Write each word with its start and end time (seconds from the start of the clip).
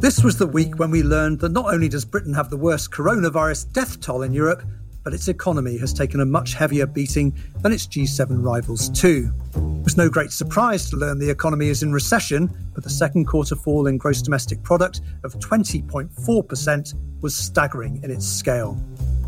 This 0.00 0.24
was 0.24 0.38
the 0.38 0.46
week 0.46 0.78
when 0.78 0.90
we 0.90 1.02
learned 1.02 1.40
that 1.40 1.52
not 1.52 1.72
only 1.72 1.88
does 1.88 2.04
Britain 2.04 2.34
have 2.34 2.50
the 2.50 2.56
worst 2.56 2.90
coronavirus 2.90 3.72
death 3.72 4.00
toll 4.00 4.22
in 4.22 4.32
Europe, 4.32 4.62
but 5.02 5.14
its 5.14 5.28
economy 5.28 5.78
has 5.78 5.92
taken 5.92 6.20
a 6.20 6.26
much 6.26 6.54
heavier 6.54 6.86
beating 6.86 7.34
than 7.60 7.72
its 7.72 7.86
G7 7.86 8.42
rivals 8.44 8.90
too. 8.90 9.32
It 9.54 9.84
was 9.84 9.96
no 9.96 10.08
great 10.08 10.30
surprise 10.30 10.90
to 10.90 10.96
learn 10.96 11.18
the 11.18 11.30
economy 11.30 11.68
is 11.68 11.82
in 11.82 11.92
recession, 11.92 12.50
but 12.74 12.84
the 12.84 12.90
second 12.90 13.26
quarter 13.26 13.56
fall 13.56 13.86
in 13.86 13.98
gross 13.98 14.22
domestic 14.22 14.62
product 14.62 15.00
of 15.24 15.34
20.4% 15.34 16.94
was 17.22 17.36
staggering 17.36 18.02
in 18.02 18.10
its 18.10 18.26
scale. 18.26 18.78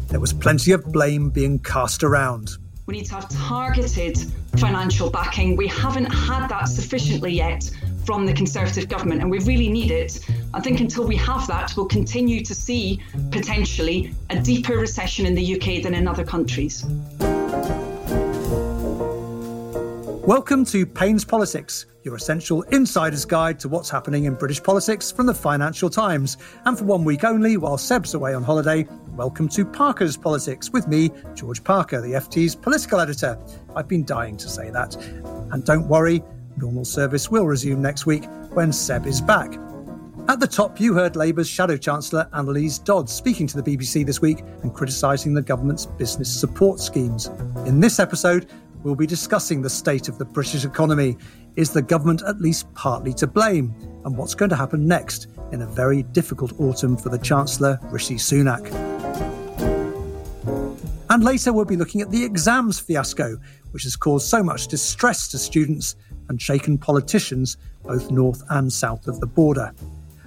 There 0.08 0.20
was 0.20 0.32
plenty 0.32 0.72
of 0.72 0.84
blame 0.92 1.30
being 1.30 1.58
cast 1.58 2.02
around. 2.02 2.50
We 2.86 2.94
need 2.94 3.06
to 3.06 3.14
have 3.14 3.28
targeted 3.28 4.18
financial 4.56 5.08
backing. 5.08 5.56
We 5.56 5.68
haven't 5.68 6.12
had 6.12 6.48
that 6.48 6.68
sufficiently 6.68 7.32
yet 7.32 7.70
from 8.04 8.26
the 8.26 8.32
Conservative 8.32 8.88
government, 8.88 9.20
and 9.20 9.30
we 9.30 9.38
really 9.40 9.68
need 9.68 9.90
it. 9.90 10.18
I 10.54 10.60
think 10.60 10.80
until 10.80 11.06
we 11.06 11.16
have 11.16 11.46
that, 11.46 11.72
we'll 11.76 11.86
continue 11.86 12.42
to 12.44 12.54
see 12.54 13.00
potentially 13.30 14.12
a 14.30 14.40
deeper 14.40 14.76
recession 14.76 15.24
in 15.26 15.34
the 15.34 15.54
UK 15.54 15.82
than 15.82 15.94
in 15.94 16.08
other 16.08 16.24
countries. 16.24 16.84
Welcome 20.24 20.64
to 20.66 20.86
Payne's 20.86 21.24
Politics, 21.24 21.86
your 22.04 22.14
essential 22.14 22.62
insider's 22.62 23.24
guide 23.24 23.58
to 23.60 23.68
what's 23.68 23.90
happening 23.90 24.24
in 24.24 24.34
British 24.34 24.62
politics 24.62 25.10
from 25.10 25.26
the 25.26 25.34
Financial 25.34 25.90
Times. 25.90 26.38
And 26.64 26.78
for 26.78 26.84
one 26.84 27.04
week 27.04 27.24
only, 27.24 27.56
while 27.56 27.76
Seb's 27.76 28.14
away 28.14 28.34
on 28.34 28.42
holiday, 28.42 28.86
welcome 29.10 29.48
to 29.50 29.64
Parker's 29.64 30.16
Politics 30.16 30.70
with 30.70 30.86
me, 30.86 31.10
George 31.34 31.62
Parker, 31.64 32.00
the 32.00 32.14
FT's 32.20 32.54
political 32.54 33.00
editor. 33.00 33.38
I've 33.74 33.88
been 33.88 34.04
dying 34.04 34.36
to 34.36 34.48
say 34.48 34.70
that. 34.70 34.96
And 35.52 35.64
don't 35.64 35.88
worry, 35.88 36.22
Normal 36.56 36.84
service 36.84 37.30
will 37.30 37.46
resume 37.46 37.80
next 37.80 38.06
week 38.06 38.24
when 38.52 38.72
Seb 38.72 39.06
is 39.06 39.20
back. 39.20 39.58
At 40.28 40.38
the 40.38 40.46
top, 40.46 40.78
you 40.78 40.94
heard 40.94 41.16
Labour's 41.16 41.48
Shadow 41.48 41.76
Chancellor 41.76 42.28
Anneliese 42.32 42.82
Dodds 42.84 43.12
speaking 43.12 43.46
to 43.48 43.60
the 43.60 43.76
BBC 43.76 44.06
this 44.06 44.20
week 44.20 44.40
and 44.62 44.72
criticising 44.72 45.34
the 45.34 45.42
government's 45.42 45.86
business 45.86 46.32
support 46.32 46.78
schemes. 46.78 47.26
In 47.66 47.80
this 47.80 47.98
episode, 47.98 48.50
we'll 48.84 48.94
be 48.94 49.06
discussing 49.06 49.62
the 49.62 49.70
state 49.70 50.08
of 50.08 50.18
the 50.18 50.24
British 50.24 50.64
economy. 50.64 51.16
Is 51.56 51.70
the 51.70 51.82
government 51.82 52.22
at 52.26 52.40
least 52.40 52.72
partly 52.74 53.12
to 53.14 53.26
blame? 53.26 53.74
And 54.04 54.16
what's 54.16 54.34
going 54.34 54.50
to 54.50 54.56
happen 54.56 54.86
next 54.86 55.26
in 55.50 55.62
a 55.62 55.66
very 55.66 56.04
difficult 56.04 56.58
autumn 56.60 56.96
for 56.96 57.08
the 57.08 57.18
Chancellor, 57.18 57.78
Rishi 57.84 58.14
Sunak? 58.14 58.70
And 61.10 61.24
later, 61.24 61.52
we'll 61.52 61.64
be 61.64 61.76
looking 61.76 62.00
at 62.00 62.10
the 62.10 62.24
exams 62.24 62.80
fiasco, 62.80 63.36
which 63.72 63.82
has 63.82 63.96
caused 63.96 64.28
so 64.28 64.42
much 64.42 64.68
distress 64.68 65.28
to 65.28 65.38
students 65.38 65.96
and 66.32 66.40
shaken 66.40 66.78
politicians 66.78 67.58
both 67.84 68.10
north 68.10 68.42
and 68.48 68.72
south 68.72 69.06
of 69.06 69.20
the 69.20 69.26
border. 69.26 69.70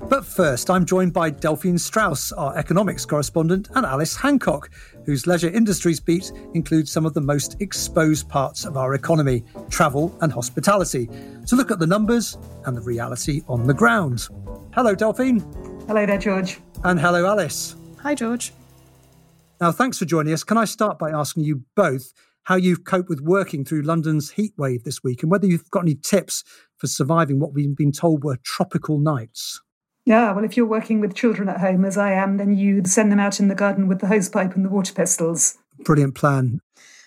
But 0.08 0.24
first, 0.24 0.70
I'm 0.70 0.86
joined 0.86 1.14
by 1.14 1.32
Delphine 1.32 1.80
Strauss, 1.80 2.32
our 2.32 2.56
economics 2.56 3.06
correspondent, 3.06 3.70
and 3.74 3.88
Alice 3.88 4.16
Hancock, 4.16 4.70
whose 5.06 5.26
leisure 5.26 5.50
industries 5.50 6.00
beat 6.00 6.32
includes 6.54 6.92
some 6.92 7.08
of 7.08 7.16
the 7.16 7.22
most 7.22 7.60
exposed 7.60 8.30
parts 8.30 8.66
of 8.66 8.78
our 8.78 8.94
economy 8.94 9.44
travel 9.72 10.16
and 10.22 10.32
hospitality 10.32 11.10
to 11.48 11.56
look 11.56 11.72
at 11.72 11.80
the 11.80 11.88
numbers 11.88 12.38
and 12.66 12.78
the 12.78 12.82
reality 12.82 13.42
on 13.48 13.66
the 13.66 13.74
ground. 13.74 14.28
Hello, 14.76 14.94
Delphine. 14.94 15.40
Hello 15.88 16.06
there, 16.06 16.20
George. 16.20 16.60
And 16.84 17.00
hello, 17.00 17.26
Alice. 17.26 17.76
Hi, 18.04 18.14
George. 18.14 18.54
Now, 19.60 19.72
thanks 19.72 19.98
for 19.98 20.06
joining 20.06 20.34
us. 20.34 20.44
Can 20.44 20.58
I 20.58 20.66
start 20.66 21.00
by 21.00 21.10
asking 21.10 21.46
you 21.46 21.64
both 21.74 22.14
how 22.46 22.56
you've 22.56 22.86
coped 22.86 23.10
with 23.10 23.22
working 23.22 23.66
through 23.66 23.82
London's 23.82 24.32
heat 24.32 24.54
wave 24.58 24.84
this 24.84 25.04
week 25.04 25.22
and 25.22 25.32
whether 25.32 25.46
you've 25.46 25.70
got 25.72 25.84
any 25.84 25.96
tips 25.96 26.44
for 26.78 26.88
surviving 26.88 27.40
what 27.40 27.54
we've 27.54 27.76
been 27.76 27.92
told 27.92 28.24
were 28.24 28.38
tropical 28.44 29.00
nights. 29.00 29.62
Yeah, 30.06 30.32
well, 30.34 30.46
if 30.46 30.56
you're 30.56 30.68
working 30.68 31.00
with 31.00 31.16
children 31.16 31.50
at 31.50 31.60
home, 31.60 31.84
as 31.84 31.98
I 31.98 32.12
am, 32.12 32.38
then 32.38 32.56
you'd 32.56 32.88
send 32.88 33.12
them 33.12 33.20
out 33.20 33.40
in 33.40 33.48
the 33.48 33.56
garden 33.56 33.88
with 33.88 34.00
the 34.00 34.08
hosepipe 34.08 34.56
and 34.56 34.64
the 34.64 34.70
water 34.70 34.94
pistols. 34.94 35.58
Brilliant 35.80 36.14
plan. 36.14 36.62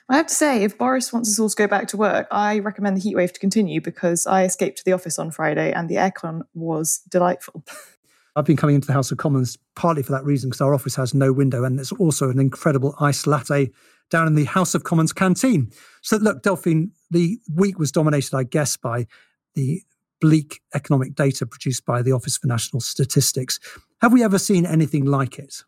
I 0.09 0.16
have 0.16 0.26
to 0.26 0.34
say, 0.34 0.65
if 0.65 0.76
Boris 0.76 1.12
wants 1.12 1.28
us 1.31 1.38
all 1.38 1.49
to 1.49 1.55
go 1.55 1.69
back 1.69 1.87
to 1.88 1.97
work, 1.97 2.26
I 2.32 2.59
recommend 2.59 2.97
the 2.97 3.00
heatwave 3.00 3.32
to 3.32 3.41
continue 3.41 3.81
because 3.81 4.26
I 4.26 4.44
escaped 4.44 4.78
to 4.78 4.84
the 4.84 4.93
office 4.93 5.19
on 5.19 5.31
Friday 5.31 5.70
and 5.70 5.88
the 5.88 5.97
aircon 5.97 6.41
was 6.55 7.03
delightful. 7.09 7.62
I've 8.37 8.44
been 8.44 8.56
coming 8.56 8.76
into 8.76 8.87
the 8.87 8.93
House 8.93 9.12
of 9.12 9.19
Commons 9.19 9.59
partly 9.76 10.03
for 10.03 10.12
that 10.12 10.25
reason 10.25 10.49
because 10.49 10.60
our 10.60 10.75
office 10.75 10.94
has 10.97 11.12
no 11.12 11.32
window 11.32 11.65
and 11.65 11.78
it's 11.78 11.93
also 11.93 12.31
an 12.31 12.38
incredible 12.38 12.94
iced 13.00 13.26
latte 13.26 13.70
down 14.11 14.27
in 14.27 14.35
the 14.35 14.45
House 14.45 14.75
of 14.75 14.85
Commons 14.85 15.13
canteen. 15.13 15.71
So, 16.03 16.17
look, 16.17 16.43
Delphine, 16.43 16.93
the 17.11 17.39
week 17.55 17.79
was 17.79 17.93
dominated, 17.93 18.35
I 18.35 18.45
guess, 18.45 18.77
by 18.77 19.07
the 19.55 19.83
bleak 20.21 20.61
economic 20.75 21.15
data 21.15 21.47
produced 21.47 21.85
by 21.85 22.03
the 22.03 22.13
Office 22.13 22.37
for 22.37 22.47
National 22.47 22.81
Statistics. 22.81 23.59
Have 24.01 24.13
we 24.13 24.23
ever 24.23 24.39
seen 24.39 24.67
anything 24.67 25.05
like 25.05 25.39
it? 25.39 25.63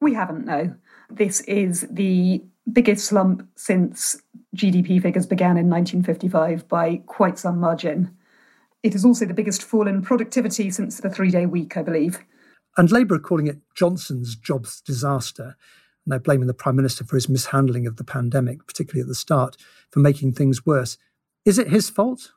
We 0.00 0.14
haven't, 0.14 0.46
no. 0.46 0.74
This 1.10 1.40
is 1.42 1.86
the 1.90 2.42
biggest 2.72 3.06
slump 3.06 3.48
since 3.56 4.16
GDP 4.56 5.02
figures 5.02 5.26
began 5.26 5.56
in 5.56 5.68
1955 5.68 6.68
by 6.68 6.96
quite 7.06 7.38
some 7.38 7.58
margin. 7.58 8.16
It 8.82 8.94
is 8.94 9.04
also 9.04 9.26
the 9.26 9.34
biggest 9.34 9.62
fall 9.62 9.86
in 9.86 10.02
productivity 10.02 10.70
since 10.70 10.98
the 10.98 11.10
three 11.10 11.30
day 11.30 11.46
week, 11.46 11.76
I 11.76 11.82
believe. 11.82 12.20
And 12.76 12.90
Labour 12.90 13.16
are 13.16 13.20
calling 13.20 13.46
it 13.46 13.58
Johnson's 13.74 14.36
jobs 14.36 14.80
disaster 14.80 15.56
and 16.04 16.12
they're 16.12 16.18
blaming 16.18 16.46
the 16.46 16.54
Prime 16.54 16.76
Minister 16.76 17.04
for 17.04 17.16
his 17.16 17.28
mishandling 17.28 17.86
of 17.86 17.96
the 17.96 18.04
pandemic, 18.04 18.66
particularly 18.66 19.02
at 19.02 19.08
the 19.08 19.14
start, 19.14 19.56
for 19.90 20.00
making 20.00 20.32
things 20.32 20.64
worse. 20.64 20.98
Is 21.44 21.58
it 21.58 21.68
his 21.68 21.90
fault? 21.90 22.32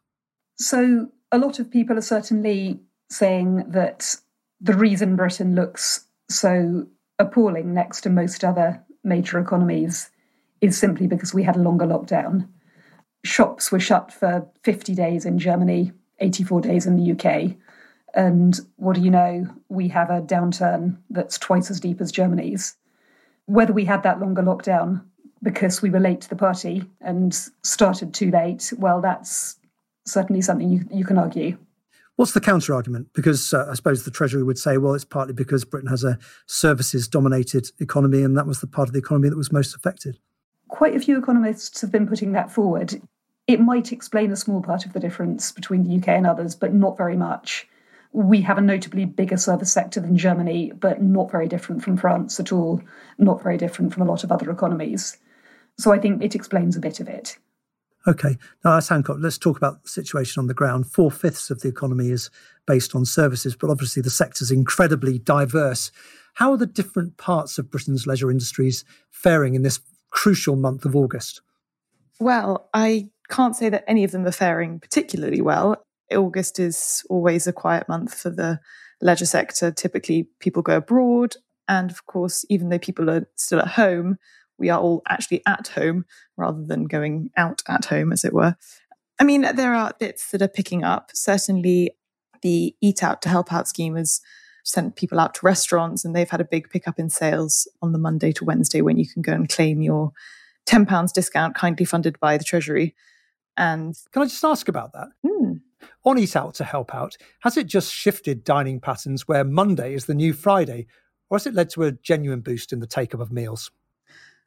So, 0.58 1.10
a 1.32 1.38
lot 1.38 1.60
of 1.60 1.72
people 1.72 1.98
are 1.98 2.02
certainly 2.02 2.80
saying 3.10 3.66
that 3.70 4.16
the 4.62 4.74
reason 4.74 5.16
Britain 5.16 5.56
looks 5.56 6.06
so 6.30 6.88
appalling 7.20 7.74
next 7.74 8.02
to 8.02 8.10
most 8.10 8.44
other 8.44 8.84
major 9.04 9.40
economies 9.40 10.10
is 10.62 10.78
simply 10.78 11.08
because 11.08 11.34
we 11.34 11.44
had 11.44 11.56
a 11.56 11.62
longer 11.62 11.86
lockdown. 11.86 12.48
Shops 13.26 13.72
were 13.72 13.80
shut 13.80 14.12
for 14.12 14.48
50 14.64 14.96
days 14.96 15.26
in 15.26 15.40
Germany, 15.40 15.92
84 16.20 16.62
days 16.62 16.86
in 16.86 16.98
the 16.98 17.12
UK. 17.12 17.56
And 18.14 18.60
what 18.76 18.96
do 18.96 19.02
you 19.02 19.12
know? 19.12 19.48
We 19.70 19.88
have 19.90 20.10
a 20.10 20.22
downturn 20.22 20.98
that's 21.10 21.38
twice 21.38 21.70
as 21.72 21.80
deep 21.80 22.00
as 22.00 22.12
Germany's. 22.12 22.76
Whether 23.46 23.74
we 23.74 23.86
had 23.86 24.04
that 24.04 24.20
longer 24.20 24.42
lockdown 24.42 25.04
because 25.42 25.82
we 25.82 25.90
were 25.90 26.00
late 26.00 26.22
to 26.22 26.30
the 26.30 26.36
party 26.36 26.86
and 27.02 27.34
started 27.64 28.14
too 28.14 28.32
late, 28.32 28.72
well, 28.78 29.02
that's 29.02 29.58
certainly 30.06 30.42
something 30.42 30.70
you, 30.70 30.86
you 30.90 31.06
can 31.06 31.18
argue. 31.18 31.58
What's 32.16 32.34
the 32.34 32.42
counter 32.42 32.74
argument? 32.74 33.08
Because 33.14 33.54
uh, 33.54 33.68
I 33.70 33.74
suppose 33.74 34.06
the 34.06 34.12
Treasury 34.12 34.44
would 34.44 34.60
say, 34.60 34.78
well, 34.78 34.94
it's 34.94 35.06
partly 35.06 35.34
because 35.34 35.66
Britain 35.66 35.90
has 35.90 36.04
a 36.04 36.20
services 36.46 37.08
dominated 37.08 37.72
economy, 37.80 38.22
and 38.22 38.38
that 38.38 38.46
was 38.46 38.62
the 38.62 38.68
part 38.68 38.88
of 38.88 38.94
the 38.94 39.00
economy 39.00 39.30
that 39.30 39.38
was 39.38 39.52
most 39.52 39.76
affected. 39.76 40.20
Quite 40.68 40.96
a 40.96 41.00
few 41.00 41.18
economists 41.18 41.82
have 41.82 41.92
been 41.92 42.08
putting 42.08 42.32
that 42.34 42.52
forward. 42.52 43.02
It 43.48 43.60
might 43.60 43.92
explain 43.92 44.32
a 44.32 44.36
small 44.36 44.62
part 44.62 44.86
of 44.86 44.94
the 44.94 45.00
difference 45.00 45.52
between 45.52 45.84
the 45.84 45.98
UK 45.98 46.10
and 46.10 46.28
others, 46.28 46.56
but 46.56 46.74
not 46.74 46.98
very 46.98 47.18
much. 47.18 47.68
We 48.14 48.42
have 48.42 48.58
a 48.58 48.62
notably 48.62 49.06
bigger 49.06 49.38
service 49.38 49.72
sector 49.72 50.00
than 50.00 50.18
Germany, 50.18 50.72
but 50.74 51.02
not 51.02 51.32
very 51.32 51.48
different 51.48 51.84
from 51.84 51.98
France 51.98 52.40
at 52.40 52.52
all, 52.52 52.82
not 53.18 53.42
very 53.42 53.58
different 53.58 53.94
from 53.94 54.04
a 54.04 54.06
lot 54.06 54.24
of 54.24 54.32
other 54.32 54.52
economies. 54.52 55.18
So 55.80 55.92
I 55.92 56.00
think 56.00 56.24
it 56.24 56.36
explains 56.36 56.76
a 56.76 56.80
bit 56.80 57.00
of 57.00 57.08
it. 57.08 57.38
Okay. 58.06 58.38
Now, 58.64 58.78
as 58.78 58.90
Hancock, 58.90 59.18
let's 59.20 59.38
talk 59.38 59.58
about 59.58 59.84
the 59.84 59.90
situation 59.90 60.42
on 60.42 60.48
the 60.48 60.54
ground. 60.54 60.92
Four 60.92 61.10
fifths 61.10 61.50
of 61.50 61.62
the 61.62 61.70
economy 61.70 62.10
is 62.10 62.30
based 62.68 62.96
on 62.96 63.06
services, 63.06 63.56
but 63.56 63.70
obviously 63.70 64.02
the 64.02 64.10
sector 64.10 64.44
is 64.44 64.52
incredibly 64.52 65.18
diverse. 65.18 65.92
How 66.36 66.52
are 66.52 66.58
the 66.58 66.66
different 66.66 67.18
parts 67.18 67.58
of 67.58 67.72
Britain's 67.72 68.06
leisure 68.06 68.30
industries 68.30 68.84
faring 69.10 69.56
in 69.56 69.62
this 69.62 69.80
crucial 70.10 70.56
month 70.56 70.86
of 70.86 70.96
August? 70.96 71.42
Well, 72.20 72.70
I 72.74 73.10
can't 73.30 73.56
say 73.56 73.70
that 73.70 73.86
any 73.88 74.04
of 74.04 74.12
them 74.12 74.26
are 74.26 74.32
faring 74.32 74.80
particularly 74.80 75.42
well. 75.42 75.84
August 76.12 76.60
is 76.60 77.06
always 77.10 77.48
a 77.48 77.54
quiet 77.54 77.88
month 77.88 78.14
for 78.14 78.30
the 78.30 78.60
leisure 79.02 79.26
sector. 79.26 79.72
Typically, 79.72 80.28
people 80.40 80.62
go 80.62 80.78
abroad. 80.78 81.36
And 81.68 81.90
of 81.92 82.06
course, 82.06 82.46
even 82.50 82.70
though 82.70 82.80
people 82.80 83.10
are 83.10 83.28
still 83.36 83.60
at 83.60 83.70
home, 83.70 84.18
we 84.58 84.70
are 84.70 84.80
all 84.80 85.02
actually 85.10 85.42
at 85.48 85.70
home 85.70 86.06
rather 86.38 86.64
than 86.64 86.86
going 86.86 87.30
out 87.38 87.62
at 87.68 87.86
home, 87.86 88.12
as 88.12 88.24
it 88.24 88.34
were. 88.34 88.56
I 89.20 89.24
mean, 89.24 89.42
there 89.56 89.74
are 89.74 89.94
bits 90.00 90.32
that 90.32 90.42
are 90.42 90.48
picking 90.48 90.84
up. 90.84 91.12
Certainly, 91.14 91.92
the 92.42 92.76
Eat 92.82 93.04
Out 93.04 93.22
to 93.22 93.30
Help 93.30 93.54
Out 93.54 93.68
scheme 93.68 93.96
has 93.96 94.22
sent 94.64 94.96
people 94.96 95.20
out 95.20 95.36
to 95.36 95.46
restaurants 95.46 96.06
and 96.06 96.16
they've 96.16 96.30
had 96.30 96.42
a 96.42 96.46
big 96.46 96.70
pickup 96.70 96.98
in 96.98 97.10
sales 97.10 97.68
on 97.82 97.92
the 97.92 98.00
Monday 98.00 98.32
to 98.32 98.46
Wednesday 98.46 98.82
when 98.82 98.98
you 98.98 99.08
can 99.08 99.22
go 99.22 99.34
and 99.34 99.50
claim 99.50 99.82
your 99.82 100.12
£10 100.68 101.14
discount 101.14 101.56
kindly 101.56 101.86
funded 101.86 102.20
by 102.20 102.38
the 102.38 102.44
Treasury. 102.44 102.96
And 103.58 103.96
can 104.12 104.22
I 104.22 104.26
just 104.26 104.44
ask 104.44 104.68
about 104.68 104.94
that? 104.94 105.10
Hmm. 105.26 105.54
On 106.06 106.18
Eat 106.18 106.36
Out 106.36 106.56
to 106.56 106.64
Help 106.64 106.94
Out, 106.94 107.18
has 107.42 107.58
it 107.58 107.68
just 107.68 107.94
shifted 107.94 108.44
dining 108.44 108.80
patterns 108.80 109.28
where 109.28 109.44
Monday 109.44 109.94
is 109.94 110.06
the 110.06 110.14
new 110.14 110.34
Friday, 110.34 110.88
or 111.30 111.38
has 111.38 111.48
it 111.48 111.54
led 111.54 111.70
to 111.72 111.84
a 111.84 111.92
genuine 111.92 112.42
boost 112.42 112.74
in 112.74 112.80
the 112.80 112.88
take 112.88 113.14
up 113.14 113.22
of 113.22 113.32
meals? 113.32 113.72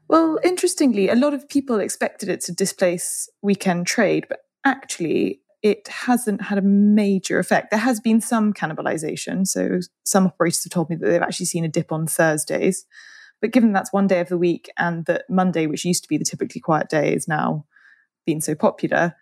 Well, 0.09 0.39
interestingly, 0.45 1.09
a 1.09 1.17
lot 1.17 1.35
of 1.35 1.49
people 1.49 1.81
expected 1.81 2.29
it 2.29 2.41
to 2.43 2.53
displace 2.53 3.29
weekend 3.43 3.87
trade, 3.87 4.27
but 4.29 4.41
actually, 4.65 5.41
it 5.63 5.89
hasn't 5.89 6.43
had 6.43 6.59
a 6.59 6.63
major 6.63 7.39
effect. 7.39 7.71
There 7.71 7.81
has 7.81 7.99
been 7.99 8.21
some 8.21 8.53
cannibalization. 8.53 9.47
So, 9.47 9.81
some 10.05 10.27
operators 10.27 10.63
have 10.65 10.73
told 10.73 10.91
me 10.91 10.97
that 10.97 11.07
they've 11.07 11.23
actually 11.23 11.47
seen 11.47 11.65
a 11.65 11.69
dip 11.69 11.91
on 11.91 12.07
Thursdays. 12.07 12.87
But 13.41 13.51
given 13.51 13.73
that's 13.73 13.93
one 13.93 14.07
day 14.07 14.21
of 14.21 14.29
the 14.29 14.39
week 14.39 14.71
and 14.79 15.05
that 15.07 15.25
Monday, 15.29 15.67
which 15.67 15.85
used 15.85 16.05
to 16.05 16.09
be 16.09 16.19
the 16.19 16.25
typically 16.25 16.61
quiet 16.61 16.89
day, 16.89 17.13
is 17.13 17.29
now 17.29 17.67
been 18.25 18.41
so 18.41 18.55
popular, 18.55 19.15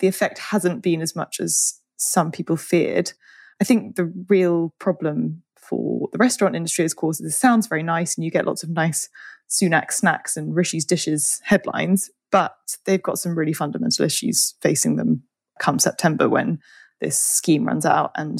the 0.00 0.08
effect 0.08 0.38
hasn't 0.38 0.82
been 0.82 1.00
as 1.00 1.14
much 1.14 1.40
as 1.40 1.80
some 1.96 2.32
people 2.32 2.56
feared. 2.56 3.12
I 3.60 3.64
think 3.64 3.96
the 3.96 4.12
real 4.28 4.74
problem 4.78 5.42
for 5.56 6.08
the 6.12 6.18
restaurant 6.18 6.56
industry, 6.56 6.84
of 6.84 6.96
course, 6.96 7.18
this 7.18 7.36
sounds 7.36 7.66
very 7.66 7.82
nice 7.82 8.16
and 8.16 8.24
you 8.24 8.30
get 8.30 8.46
lots 8.46 8.62
of 8.62 8.70
nice 8.70 9.08
Sunak 9.48 9.92
snacks 9.92 10.36
and 10.36 10.54
Rishi's 10.54 10.84
dishes 10.84 11.40
headlines, 11.44 12.10
but 12.32 12.56
they've 12.86 13.02
got 13.02 13.18
some 13.18 13.36
really 13.36 13.52
fundamental 13.52 14.04
issues 14.04 14.54
facing 14.60 14.96
them 14.96 15.22
come 15.60 15.78
September 15.78 16.28
when 16.28 16.58
this 17.00 17.18
scheme 17.18 17.64
runs 17.64 17.84
out 17.84 18.12
and 18.16 18.38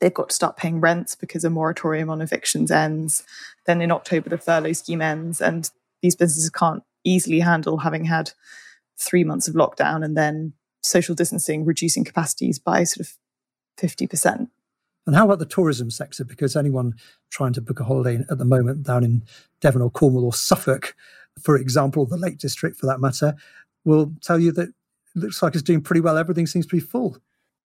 they've 0.00 0.14
got 0.14 0.30
to 0.30 0.34
start 0.34 0.56
paying 0.56 0.80
rents 0.80 1.14
because 1.14 1.44
a 1.44 1.50
moratorium 1.50 2.10
on 2.10 2.20
evictions 2.20 2.70
ends. 2.70 3.22
Then 3.66 3.80
in 3.80 3.92
October, 3.92 4.30
the 4.30 4.38
furlough 4.38 4.72
scheme 4.72 5.02
ends, 5.02 5.40
and 5.40 5.70
these 6.02 6.16
businesses 6.16 6.50
can't 6.50 6.82
easily 7.04 7.40
handle 7.40 7.78
having 7.78 8.04
had 8.04 8.32
three 8.98 9.24
months 9.24 9.48
of 9.48 9.54
lockdown 9.54 10.04
and 10.04 10.16
then 10.16 10.52
social 10.82 11.14
distancing, 11.14 11.64
reducing 11.64 12.04
capacities 12.04 12.58
by 12.58 12.84
sort 12.84 13.06
of 13.06 13.14
50%. 13.78 14.48
And 15.06 15.14
how 15.14 15.24
about 15.24 15.38
the 15.38 15.46
tourism 15.46 15.90
sector? 15.90 16.24
Because 16.24 16.56
anyone 16.56 16.94
trying 17.30 17.52
to 17.52 17.60
book 17.60 17.78
a 17.78 17.84
holiday 17.84 18.24
at 18.28 18.38
the 18.38 18.44
moment 18.44 18.82
down 18.82 19.04
in 19.04 19.22
Devon 19.60 19.82
or 19.82 19.90
Cornwall 19.90 20.24
or 20.24 20.32
Suffolk, 20.32 20.96
for 21.40 21.56
example, 21.56 22.06
the 22.06 22.16
Lake 22.16 22.38
District 22.38 22.76
for 22.76 22.86
that 22.86 23.00
matter, 23.00 23.34
will 23.84 24.12
tell 24.20 24.40
you 24.40 24.50
that 24.52 24.68
it 24.68 24.74
looks 25.14 25.42
like 25.42 25.54
it's 25.54 25.62
doing 25.62 25.80
pretty 25.80 26.00
well. 26.00 26.18
Everything 26.18 26.46
seems 26.46 26.66
to 26.66 26.74
be 26.74 26.80
full. 26.80 27.18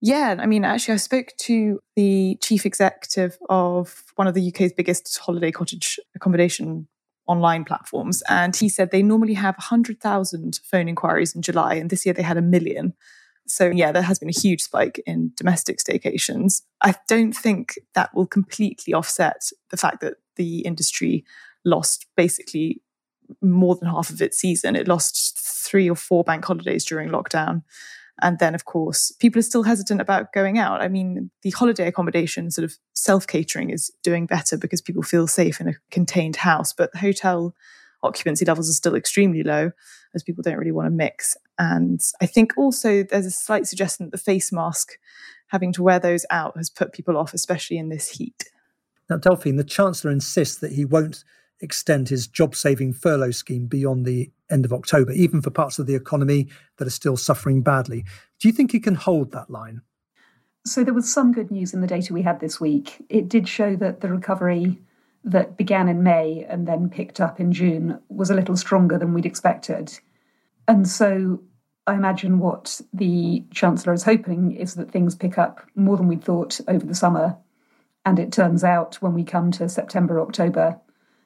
Yeah, 0.03 0.37
I 0.39 0.47
mean, 0.47 0.65
actually, 0.65 0.95
I 0.95 0.99
spoke 0.99 1.33
to 1.41 1.81
the 1.95 2.39
chief 2.41 2.65
executive 2.65 3.39
of 3.49 4.05
one 4.17 4.27
of 4.27 4.35
the 4.35 4.49
UK's 4.49 4.73
biggest 4.73 5.19
holiday 5.19 5.51
cottage 5.51 5.99
accommodation 6.15 6.89
online 7.31 7.65
platforms. 7.65 8.23
And 8.29 8.55
he 8.57 8.69
said 8.69 8.91
they 8.91 9.03
normally 9.03 9.35
have 9.35 9.55
100,000 9.55 10.61
phone 10.65 10.89
inquiries 10.89 11.35
in 11.35 11.43
July, 11.43 11.75
and 11.75 11.89
this 11.89 12.05
year 12.05 12.13
they 12.13 12.23
had 12.23 12.37
a 12.37 12.43
million. 12.43 12.95
So, 13.47 13.71
yeah, 13.71 13.93
there 13.93 14.03
has 14.03 14.19
been 14.19 14.29
a 14.29 14.41
huge 14.41 14.63
spike 14.63 15.01
in 15.07 15.33
domestic 15.37 15.79
staycations. 15.79 16.63
I 16.81 16.95
don't 17.09 17.33
think 17.33 17.79
that 17.95 18.15
will 18.15 18.27
completely 18.27 18.93
offset 18.95 19.51
the 19.71 19.77
fact 19.77 20.01
that 20.01 20.15
the 20.37 20.61
industry 20.61 21.25
lost 21.65 22.07
basically 22.17 22.83
more 23.41 23.77
than 23.77 23.89
half 23.89 24.11
of 24.11 24.21
its 24.21 24.39
season. 24.39 24.77
It 24.77 24.89
lost 24.89 25.39
three 25.39 25.89
or 25.89 25.97
four 25.97 26.25
bank 26.25 26.45
holidays 26.45 26.85
during 26.85 27.11
lockdown. 27.11 27.63
And 28.23 28.39
then, 28.39 28.55
of 28.55 28.65
course, 28.65 29.13
people 29.13 29.39
are 29.39 29.43
still 29.43 29.63
hesitant 29.63 30.01
about 30.01 30.33
going 30.33 30.59
out. 30.59 30.81
I 30.81 30.89
mean, 30.89 31.31
the 31.43 31.51
holiday 31.51 31.87
accommodation, 31.87 32.51
sort 32.51 32.65
of 32.65 32.77
self 32.95 33.27
catering, 33.27 33.71
is 33.71 33.91
doing 34.03 34.27
better 34.27 34.57
because 34.57 34.81
people 34.81 35.03
feel 35.03 35.27
safe 35.27 35.61
in 35.61 35.69
a 35.69 35.75
contained 35.91 36.37
house. 36.37 36.73
But 36.73 36.93
the 36.93 36.99
hotel 36.99 37.55
occupancy 38.03 38.45
levels 38.45 38.69
are 38.71 38.75
still 38.75 38.95
extremely 38.95 39.43
low 39.43 39.71
as 40.15 40.23
people 40.23 40.43
don't 40.43 40.57
really 40.57 40.73
want 40.73 40.87
to 40.87 40.91
mix. 40.91 41.37
And 41.59 42.01
I 42.21 42.27
think 42.27 42.53
also 42.57 43.03
there's 43.03 43.27
a 43.27 43.31
slight 43.31 43.67
suggestion 43.67 44.07
that 44.07 44.13
the 44.13 44.19
face 44.19 44.53
mask, 44.53 44.93
having 45.49 45.73
to 45.75 45.83
wear 45.83 45.99
those 45.99 46.25
out, 46.31 46.57
has 46.57 46.71
put 46.71 46.93
people 46.93 47.17
off, 47.17 47.35
especially 47.35 47.79
in 47.79 47.89
this 47.89 48.09
heat. 48.11 48.45
Now, 49.09 49.17
Delphine, 49.17 49.57
the 49.57 49.65
Chancellor 49.65 50.11
insists 50.11 50.57
that 50.59 50.73
he 50.73 50.85
won't 50.85 51.25
extend 51.61 52.09
his 52.09 52.27
job 52.27 52.55
saving 52.55 52.93
furlough 52.93 53.31
scheme 53.31 53.67
beyond 53.67 54.07
the 54.07 54.31
end 54.51 54.65
of 54.65 54.73
October, 54.73 55.13
even 55.13 55.41
for 55.41 55.51
parts 55.51 55.79
of 55.79 55.87
the 55.87 55.95
economy 55.95 56.49
that 56.77 56.87
are 56.87 56.91
still 56.91 57.17
suffering 57.17 57.63
badly. 57.63 58.05
Do 58.39 58.49
you 58.49 58.53
think 58.53 58.73
he 58.73 58.81
can 58.81 58.95
hold 58.95 59.33
that 59.33 59.51
line? 59.51 59.83
So, 60.67 60.85
there 60.85 60.95
was 60.95 61.11
some 61.11 61.33
good 61.33 61.51
news 61.51 61.73
in 61.73 61.81
the 61.81 61.87
data 61.87 62.13
we 62.13 62.23
had 62.23 62.41
this 62.41 62.61
week. 62.61 63.05
It 63.09 63.29
did 63.29 63.49
show 63.49 63.77
that 63.77 64.01
the 64.01 64.11
recovery 64.11 64.79
that 65.25 65.57
began 65.57 65.89
in 65.89 66.03
May 66.03 66.45
and 66.49 66.67
then 66.67 66.91
picked 66.91 67.21
up 67.21 67.41
in 67.41 67.53
June 67.53 67.99
was 68.09 68.31
a 68.31 68.35
little 68.35 68.57
stronger 68.57 68.99
than 68.99 69.15
we'd 69.15 69.27
expected. 69.27 69.99
And 70.69 70.87
so, 70.87 71.43
I 71.87 71.95
imagine 71.95 72.39
what 72.39 72.81
the 72.93 73.45
Chancellor 73.53 73.95
is 73.95 74.03
hoping 74.03 74.53
is 74.53 74.75
that 74.75 74.91
things 74.91 75.15
pick 75.15 75.39
up 75.39 75.63
more 75.75 75.97
than 75.97 76.09
we 76.09 76.17
thought 76.17 76.61
over 76.69 76.85
the 76.85 76.95
summer. 76.95 77.37
And 78.05 78.19
it 78.19 78.33
turns 78.33 78.63
out 78.63 78.97
when 78.97 79.15
we 79.15 79.25
come 79.25 79.51
to 79.53 79.69
September, 79.69 80.21
October, 80.21 80.79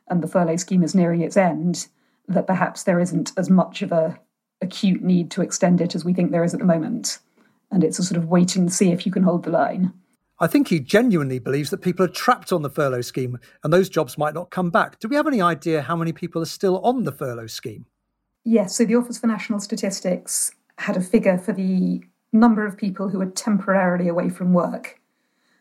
and 0.08 0.22
the 0.22 0.28
furlough 0.28 0.56
scheme 0.56 0.82
is 0.82 0.94
nearing 0.94 1.20
its 1.20 1.36
end, 1.36 1.88
that 2.28 2.46
perhaps 2.46 2.82
there 2.82 3.00
isn't 3.00 3.32
as 3.36 3.50
much 3.50 3.82
of 3.82 3.92
a 3.92 4.18
acute 4.60 5.02
need 5.02 5.30
to 5.32 5.42
extend 5.42 5.80
it 5.80 5.94
as 5.94 6.04
we 6.04 6.14
think 6.14 6.30
there 6.30 6.44
is 6.44 6.54
at 6.54 6.60
the 6.60 6.66
moment. 6.66 7.18
And 7.70 7.84
it's 7.84 7.98
a 7.98 8.02
sort 8.02 8.18
of 8.18 8.28
wait 8.28 8.56
and 8.56 8.72
see 8.72 8.92
if 8.92 9.04
you 9.04 9.12
can 9.12 9.22
hold 9.22 9.44
the 9.44 9.50
line. 9.50 9.92
I 10.40 10.46
think 10.46 10.68
he 10.68 10.80
genuinely 10.80 11.38
believes 11.38 11.70
that 11.70 11.82
people 11.82 12.04
are 12.04 12.08
trapped 12.08 12.52
on 12.52 12.62
the 12.62 12.70
furlough 12.70 13.02
scheme 13.02 13.38
and 13.62 13.72
those 13.72 13.88
jobs 13.88 14.18
might 14.18 14.34
not 14.34 14.50
come 14.50 14.70
back. 14.70 14.98
Do 14.98 15.08
we 15.08 15.16
have 15.16 15.26
any 15.26 15.40
idea 15.40 15.82
how 15.82 15.96
many 15.96 16.12
people 16.12 16.42
are 16.42 16.46
still 16.46 16.80
on 16.80 17.04
the 17.04 17.12
furlough 17.12 17.46
scheme? 17.46 17.86
Yes, 18.44 18.76
so 18.76 18.84
the 18.84 18.96
Office 18.96 19.18
for 19.18 19.26
National 19.26 19.60
Statistics 19.60 20.52
had 20.78 20.96
a 20.96 21.00
figure 21.00 21.38
for 21.38 21.52
the 21.52 22.02
number 22.32 22.66
of 22.66 22.76
people 22.76 23.08
who 23.08 23.18
were 23.18 23.26
temporarily 23.26 24.08
away 24.08 24.28
from 24.28 24.52
work. 24.52 25.00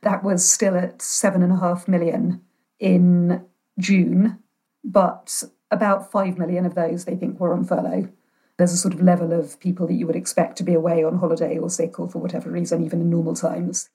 That 0.01 0.23
was 0.23 0.49
still 0.49 0.75
at 0.75 1.01
seven 1.01 1.43
and 1.43 1.53
a 1.53 1.57
half 1.57 1.87
million 1.87 2.41
in 2.79 3.45
June, 3.79 4.39
but 4.83 5.43
about 5.71 6.11
5 6.11 6.37
million 6.37 6.65
of 6.65 6.75
those 6.75 7.05
they 7.05 7.15
think 7.15 7.39
were 7.39 7.53
on 7.53 7.65
furlough. 7.65 8.09
There's 8.57 8.73
a 8.73 8.77
sort 8.77 8.93
of 8.93 9.01
level 9.01 9.33
of 9.33 9.59
people 9.59 9.87
that 9.87 9.95
you 9.95 10.05
would 10.05 10.15
expect 10.15 10.57
to 10.57 10.63
be 10.63 10.73
away 10.73 11.03
on 11.03 11.17
holiday 11.17 11.57
or 11.57 11.69
sick 11.69 11.99
or 11.99 12.07
for 12.07 12.19
whatever 12.19 12.51
reason, 12.51 12.85
even 12.85 13.01
in 13.01 13.09
normal 13.09 13.35
times. 13.35 13.89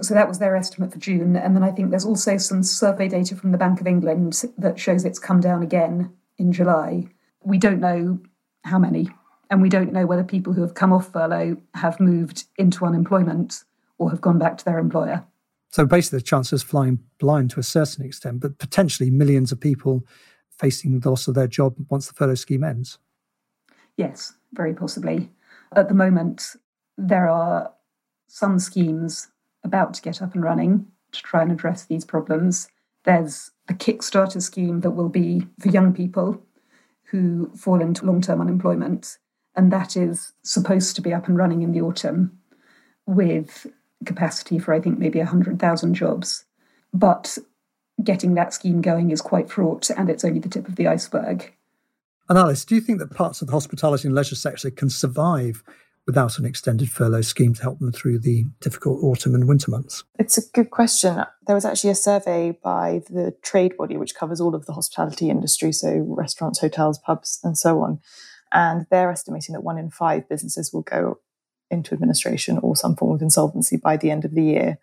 So 0.00 0.14
that 0.14 0.28
was 0.28 0.38
their 0.38 0.54
estimate 0.54 0.92
for 0.92 0.98
June. 0.98 1.34
And 1.34 1.56
then 1.56 1.64
I 1.64 1.72
think 1.72 1.90
there's 1.90 2.04
also 2.04 2.36
some 2.36 2.62
survey 2.62 3.08
data 3.08 3.34
from 3.34 3.50
the 3.50 3.58
Bank 3.58 3.80
of 3.80 3.86
England 3.86 4.44
that 4.56 4.78
shows 4.78 5.04
it's 5.04 5.18
come 5.18 5.40
down 5.40 5.62
again 5.62 6.12
in 6.38 6.52
July. 6.52 7.08
We 7.42 7.58
don't 7.58 7.80
know 7.80 8.20
how 8.62 8.78
many, 8.78 9.08
and 9.50 9.60
we 9.60 9.68
don't 9.68 9.92
know 9.92 10.06
whether 10.06 10.22
people 10.22 10.52
who 10.52 10.62
have 10.62 10.74
come 10.74 10.92
off 10.92 11.12
furlough 11.12 11.56
have 11.74 11.98
moved 11.98 12.44
into 12.56 12.84
unemployment 12.84 13.64
or 13.98 14.10
have 14.10 14.20
gone 14.20 14.38
back 14.38 14.58
to 14.58 14.64
their 14.64 14.78
employer. 14.78 15.24
So 15.70 15.84
basically, 15.84 16.20
the 16.20 16.24
Chancellor's 16.24 16.62
flying 16.62 16.98
blind 17.18 17.50
to 17.50 17.60
a 17.60 17.64
certain 17.64 18.04
extent, 18.04 18.40
but 18.40 18.58
potentially 18.58 19.10
millions 19.10 19.52
of 19.52 19.60
people 19.60 20.06
facing 20.50 21.00
the 21.00 21.10
loss 21.10 21.28
of 21.28 21.34
their 21.34 21.46
job 21.46 21.76
once 21.88 22.08
the 22.08 22.14
furlough 22.14 22.34
scheme 22.34 22.64
ends. 22.64 22.98
Yes, 23.96 24.32
very 24.52 24.74
possibly. 24.74 25.30
At 25.74 25.88
the 25.88 25.94
moment, 25.94 26.56
there 26.96 27.28
are 27.28 27.72
some 28.26 28.58
schemes 28.58 29.28
about 29.64 29.94
to 29.94 30.02
get 30.02 30.22
up 30.22 30.34
and 30.34 30.42
running 30.42 30.86
to 31.12 31.22
try 31.22 31.42
and 31.42 31.52
address 31.52 31.84
these 31.84 32.04
problems. 32.04 32.68
There's 33.04 33.50
a 33.68 33.74
Kickstarter 33.74 34.42
scheme 34.42 34.80
that 34.80 34.92
will 34.92 35.08
be 35.08 35.46
for 35.60 35.68
young 35.68 35.92
people 35.92 36.42
who 37.04 37.50
fall 37.56 37.80
into 37.80 38.04
long 38.04 38.20
term 38.20 38.40
unemployment, 38.40 39.18
and 39.54 39.72
that 39.72 39.96
is 39.96 40.32
supposed 40.42 40.96
to 40.96 41.02
be 41.02 41.12
up 41.12 41.28
and 41.28 41.36
running 41.36 41.62
in 41.62 41.72
the 41.72 41.80
autumn 41.80 42.38
with 43.06 43.66
capacity 44.04 44.58
for, 44.58 44.74
I 44.74 44.80
think, 44.80 44.98
maybe 44.98 45.18
100,000 45.18 45.94
jobs. 45.94 46.44
But 46.92 47.38
getting 48.02 48.34
that 48.34 48.54
scheme 48.54 48.80
going 48.80 49.10
is 49.10 49.20
quite 49.20 49.50
fraught, 49.50 49.90
and 49.90 50.08
it's 50.08 50.24
only 50.24 50.40
the 50.40 50.48
tip 50.48 50.68
of 50.68 50.76
the 50.76 50.86
iceberg. 50.86 51.52
And 52.28 52.38
Alice, 52.38 52.64
do 52.64 52.74
you 52.74 52.80
think 52.80 52.98
that 52.98 53.10
parts 53.10 53.40
of 53.40 53.48
the 53.48 53.52
hospitality 53.52 54.06
and 54.06 54.14
leisure 54.14 54.36
sector 54.36 54.70
can 54.70 54.90
survive 54.90 55.62
without 56.06 56.38
an 56.38 56.46
extended 56.46 56.90
furlough 56.90 57.20
scheme 57.20 57.52
to 57.54 57.62
help 57.62 57.78
them 57.80 57.92
through 57.92 58.18
the 58.18 58.44
difficult 58.60 59.02
autumn 59.02 59.34
and 59.34 59.46
winter 59.48 59.70
months? 59.70 60.04
It's 60.18 60.38
a 60.38 60.42
good 60.52 60.70
question. 60.70 61.22
There 61.46 61.54
was 61.54 61.64
actually 61.64 61.90
a 61.90 61.94
survey 61.94 62.58
by 62.62 63.02
the 63.10 63.34
trade 63.42 63.76
body, 63.76 63.96
which 63.96 64.14
covers 64.14 64.40
all 64.40 64.54
of 64.54 64.66
the 64.66 64.72
hospitality 64.72 65.30
industry, 65.30 65.72
so 65.72 66.04
restaurants, 66.08 66.60
hotels, 66.60 66.98
pubs, 66.98 67.40
and 67.42 67.58
so 67.58 67.82
on. 67.82 68.00
And 68.52 68.86
they're 68.90 69.10
estimating 69.10 69.52
that 69.52 69.60
one 69.60 69.76
in 69.76 69.90
five 69.90 70.28
businesses 70.28 70.72
will 70.72 70.82
go 70.82 71.18
into 71.70 71.94
administration 71.94 72.58
or 72.58 72.76
some 72.76 72.96
form 72.96 73.14
of 73.14 73.22
insolvency 73.22 73.76
by 73.76 73.96
the 73.96 74.10
end 74.10 74.24
of 74.24 74.34
the 74.34 74.44
year, 74.44 74.78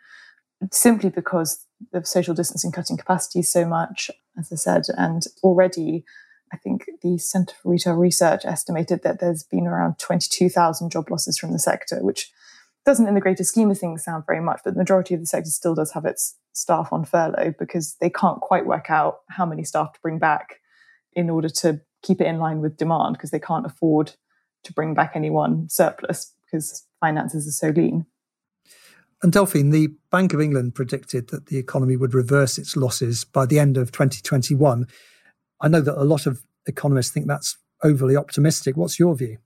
simply 0.72 1.10
because 1.10 1.66
the 1.92 2.04
social 2.06 2.34
distancing 2.34 2.72
cutting 2.72 2.98
capacity 2.98 3.42
so 3.42 3.66
much, 3.66 4.10
as 4.38 4.52
I 4.52 4.56
said, 4.56 4.84
and 4.98 5.24
already. 5.44 6.06
I 6.54 6.58
think 6.58 6.86
the 7.02 7.18
Centre 7.18 7.56
for 7.62 7.72
Retail 7.72 7.96
Research 7.96 8.46
estimated 8.46 9.02
that 9.04 9.20
there's 9.20 9.44
been 9.44 9.66
around 9.66 9.98
22,000 9.98 10.92
job 10.92 11.10
losses 11.10 11.40
from 11.40 11.52
the 11.52 11.60
sector, 11.60 12.04
which 12.04 12.32
doesn't, 12.86 13.08
in 13.08 13.16
the 13.16 13.20
greater 13.20 13.44
scheme 13.44 13.72
of 13.72 13.80
things, 13.80 14.04
sound 14.04 14.26
very 14.28 14.40
much, 14.40 14.62
but 14.64 14.76
the 14.76 14.80
majority 14.80 15.16
of 15.16 15.20
the 15.20 15.26
sector 15.26 15.50
still 15.50 15.74
does 15.74 15.92
have 15.94 16.06
its 16.06 16.38
staff 16.54 16.94
on 16.94 17.04
furlough 17.04 17.54
because 17.58 17.96
they 18.00 18.10
can't 18.10 18.40
quite 18.42 18.66
work 18.66 18.90
out 18.90 19.22
how 19.30 19.46
many 19.46 19.64
staff 19.64 19.94
to 19.94 20.00
bring 20.02 20.20
back 20.20 20.62
in 21.14 21.30
order 21.30 21.50
to 21.50 21.82
keep 22.04 22.22
it 22.22 22.28
in 22.28 22.38
line 22.38 22.62
with 22.62 22.78
demand 22.78 23.16
because 23.16 23.32
they 23.32 23.40
can't 23.40 23.66
afford 23.66 24.14
to 24.64 24.72
bring 24.72 24.94
back 24.94 25.12
anyone 25.16 25.68
surplus 25.70 26.35
because 26.56 26.86
finances 27.00 27.48
are 27.48 27.52
so 27.52 27.70
lean. 27.70 28.06
And 29.22 29.32
Delphine, 29.32 29.72
the 29.72 29.90
Bank 30.12 30.34
of 30.34 30.42
England 30.42 30.76
predicted 30.76 31.30
that 31.30 31.48
the 31.48 31.58
economy 31.58 31.98
would 31.98 32.14
reverse 32.14 32.58
its 32.58 32.76
losses 32.76 33.24
by 33.24 33.46
the 33.46 33.60
end 33.60 33.78
of 33.78 33.92
2021. 33.92 34.88
I 35.62 35.68
know 35.68 35.82
that 35.82 36.00
a 36.00 36.04
lot 36.04 36.26
of 36.26 36.44
economists 36.68 37.12
think 37.12 37.28
that's 37.28 37.58
overly 37.84 38.16
optimistic. 38.16 38.78
What's 38.78 39.00
your 39.00 39.16
view? 39.16 39.38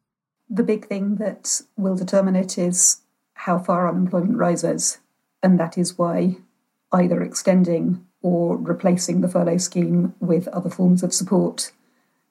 The 0.50 0.63
big 0.63 0.88
thing 0.88 1.16
that 1.16 1.62
will 1.78 1.96
determine 1.96 2.36
it 2.36 2.58
is 2.58 3.01
how 3.34 3.60
far 3.60 3.88
unemployment 3.88 4.38
rises. 4.38 5.00
And 5.42 5.60
that 5.60 5.78
is 5.78 5.98
why 5.98 6.38
either 6.92 7.22
extending 7.22 8.06
or 8.22 8.58
replacing 8.58 9.22
the 9.22 9.30
furlough 9.30 9.58
scheme 9.58 10.13
with 10.20 10.48
other 10.50 10.70
forms 10.70 11.04
of 11.04 11.13
support 11.13 11.72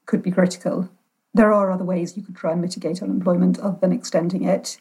could 0.06 0.22
be 0.22 0.32
critical. 0.32 0.90
There 1.38 1.52
are 1.52 1.70
other 1.70 1.84
ways 1.84 2.16
you 2.16 2.22
could 2.22 2.36
try 2.36 2.52
and 2.52 2.60
mitigate 2.60 3.02
unemployment 3.02 3.58
other 3.60 3.78
than 3.80 3.92
extending 3.92 4.44
it. 4.44 4.78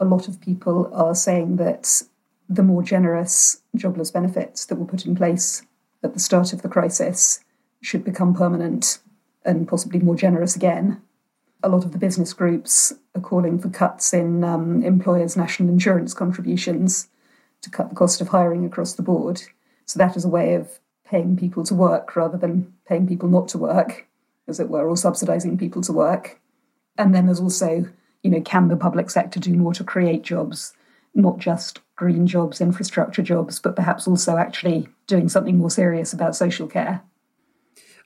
A 0.00 0.04
lot 0.04 0.28
of 0.28 0.40
people 0.40 0.90
are 0.94 1.14
saying 1.14 1.56
that 1.56 2.02
the 2.48 2.62
more 2.62 2.82
generous 2.82 3.62
jobless 3.76 4.10
benefits 4.10 4.64
that 4.66 4.76
were 4.76 4.86
put 4.86 5.04
in 5.04 5.14
place 5.14 5.62
at 6.02 6.14
the 6.14 6.20
start 6.20 6.52
of 6.52 6.62
the 6.62 6.68
crisis 6.68 7.44
should 7.82 8.04
become 8.04 8.32
permanent 8.32 9.00
and 9.44 9.68
possibly 9.68 9.98
more 9.98 10.16
generous 10.16 10.56
again 10.56 11.02
a 11.62 11.68
lot 11.68 11.84
of 11.84 11.92
the 11.92 11.98
business 11.98 12.32
groups 12.32 12.92
are 13.14 13.20
calling 13.20 13.58
for 13.58 13.68
cuts 13.68 14.12
in 14.12 14.44
um, 14.44 14.82
employers' 14.82 15.36
national 15.36 15.68
insurance 15.68 16.14
contributions 16.14 17.08
to 17.62 17.70
cut 17.70 17.88
the 17.88 17.96
cost 17.96 18.20
of 18.20 18.28
hiring 18.28 18.64
across 18.64 18.94
the 18.94 19.02
board. 19.02 19.42
So 19.86 19.98
that 19.98 20.16
is 20.16 20.24
a 20.24 20.28
way 20.28 20.54
of 20.54 20.78
paying 21.04 21.36
people 21.36 21.64
to 21.64 21.74
work 21.74 22.14
rather 22.14 22.38
than 22.38 22.72
paying 22.86 23.08
people 23.08 23.28
not 23.28 23.48
to 23.48 23.58
work, 23.58 24.06
as 24.48 24.60
it 24.60 24.68
were, 24.68 24.88
or 24.88 24.94
subsidising 24.94 25.58
people 25.58 25.82
to 25.82 25.92
work. 25.92 26.40
And 26.96 27.14
then 27.14 27.26
there's 27.26 27.40
also, 27.40 27.86
you 28.22 28.30
know, 28.30 28.40
can 28.40 28.68
the 28.68 28.76
public 28.76 29.10
sector 29.10 29.38
do 29.38 29.54
more 29.54 29.74
to 29.74 29.84
create 29.84 30.22
jobs, 30.22 30.72
not 31.14 31.38
just 31.38 31.80
green 31.96 32.26
jobs, 32.26 32.60
infrastructure 32.60 33.22
jobs, 33.22 33.60
but 33.60 33.76
perhaps 33.76 34.08
also 34.08 34.36
actually 34.36 34.88
doing 35.06 35.28
something 35.28 35.58
more 35.58 35.70
serious 35.70 36.12
about 36.12 36.36
social 36.36 36.66
care? 36.66 37.02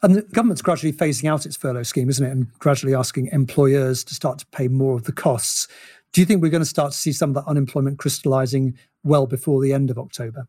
And 0.02 0.16
the 0.16 0.22
government's 0.22 0.62
gradually 0.62 0.92
phasing 0.92 1.30
out 1.30 1.46
its 1.46 1.56
furlough 1.56 1.84
scheme, 1.84 2.10
isn't 2.10 2.26
it? 2.26 2.30
And 2.30 2.52
gradually 2.58 2.94
asking 2.94 3.28
employers 3.28 4.02
to 4.04 4.14
start 4.14 4.38
to 4.40 4.46
pay 4.46 4.66
more 4.66 4.96
of 4.96 5.04
the 5.04 5.12
costs. 5.12 5.68
Do 6.12 6.20
you 6.20 6.26
think 6.26 6.42
we're 6.42 6.50
going 6.50 6.62
to 6.62 6.68
start 6.68 6.92
to 6.92 6.98
see 6.98 7.12
some 7.12 7.30
of 7.30 7.34
that 7.36 7.48
unemployment 7.48 7.98
crystallising 7.98 8.76
well 9.04 9.26
before 9.26 9.62
the 9.62 9.72
end 9.72 9.90
of 9.90 9.98
October? 9.98 10.48